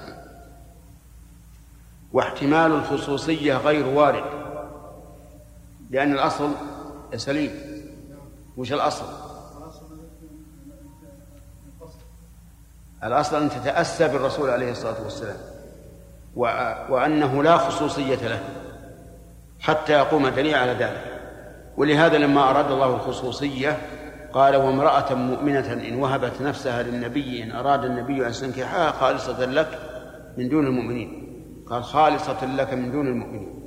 [2.13, 4.25] واحتمال الخصوصية غير وارد
[5.91, 6.51] لأن الأصل
[7.17, 7.51] سليم
[8.57, 9.32] وش الأصل؟
[13.05, 15.37] الأصل أن تتأسى بالرسول عليه الصلاة والسلام
[16.91, 18.41] وأنه لا خصوصية له
[19.61, 21.05] حتى يقوم دليل على ذلك.
[21.77, 23.79] ولهذا لما أراد الله الخصوصية
[24.33, 29.79] قال وامرأة مؤمنة إن وهبت نفسها للنبي إن أراد النبي أن ينكحها خالصة لك
[30.37, 31.29] من دون المؤمنين.
[31.67, 33.63] قال خالصة لك من دون المؤمنين.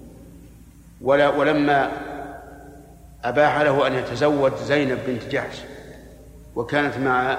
[1.01, 1.91] ولا ولما
[3.23, 5.61] أباح له أن يتزوج زينب بنت جحش
[6.55, 7.37] وكانت مع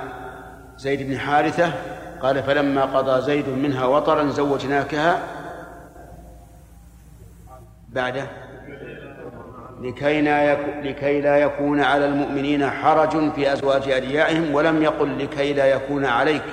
[0.78, 1.72] زيد بن حارثة
[2.22, 5.22] قال فلما قضى زيد منها وطرا زوجناكها
[7.88, 8.26] بعده
[9.80, 15.66] لكي لا, لكي لا يكون على المؤمنين حرج في أزواج أديائهم ولم يقل لكي لا
[15.66, 16.44] يكون عليك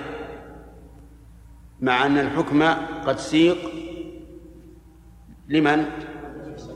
[1.82, 2.64] مع أن الحكم
[3.06, 3.58] قد سيق
[5.50, 5.86] لمن؟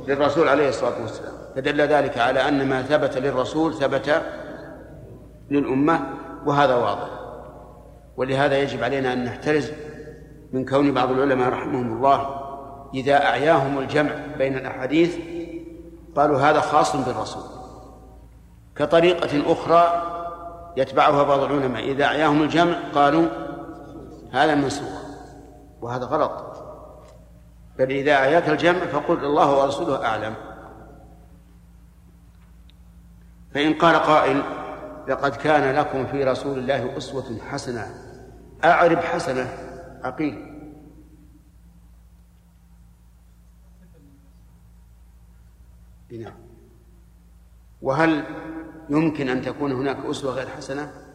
[0.08, 4.22] للرسول عليه الصلاة والسلام فدل ذلك على أن ما ثبت للرسول ثبت
[5.52, 6.00] للأمة
[6.46, 7.17] وهذا واضح
[8.18, 9.72] ولهذا يجب علينا أن نحترز
[10.54, 12.48] من كون بعض العلماء رحمهم الله
[12.94, 15.18] إذا أعياهم الجمع بين الأحاديث
[16.16, 17.44] قالوا هذا خاص بالرسول.
[18.76, 20.04] كطريقة أخرى
[20.78, 23.26] يتبعها بعض العلماء إذا أعياهم الجمع قالوا
[24.32, 25.02] هذا منسوخ
[25.82, 26.64] وهذا غلط.
[27.80, 30.34] بل إذا أعياك الجمع فقل الله ورسوله أعلم.
[33.54, 34.44] فإن قال قائل
[35.08, 38.07] لقد كان لكم في رسول الله أسوة حسنة
[38.64, 39.48] أعرب حسنة
[40.04, 40.54] عقيل
[46.12, 46.34] نعم
[47.82, 48.24] وهل
[48.90, 51.07] يمكن أن تكون هناك أسوة غير حسنة؟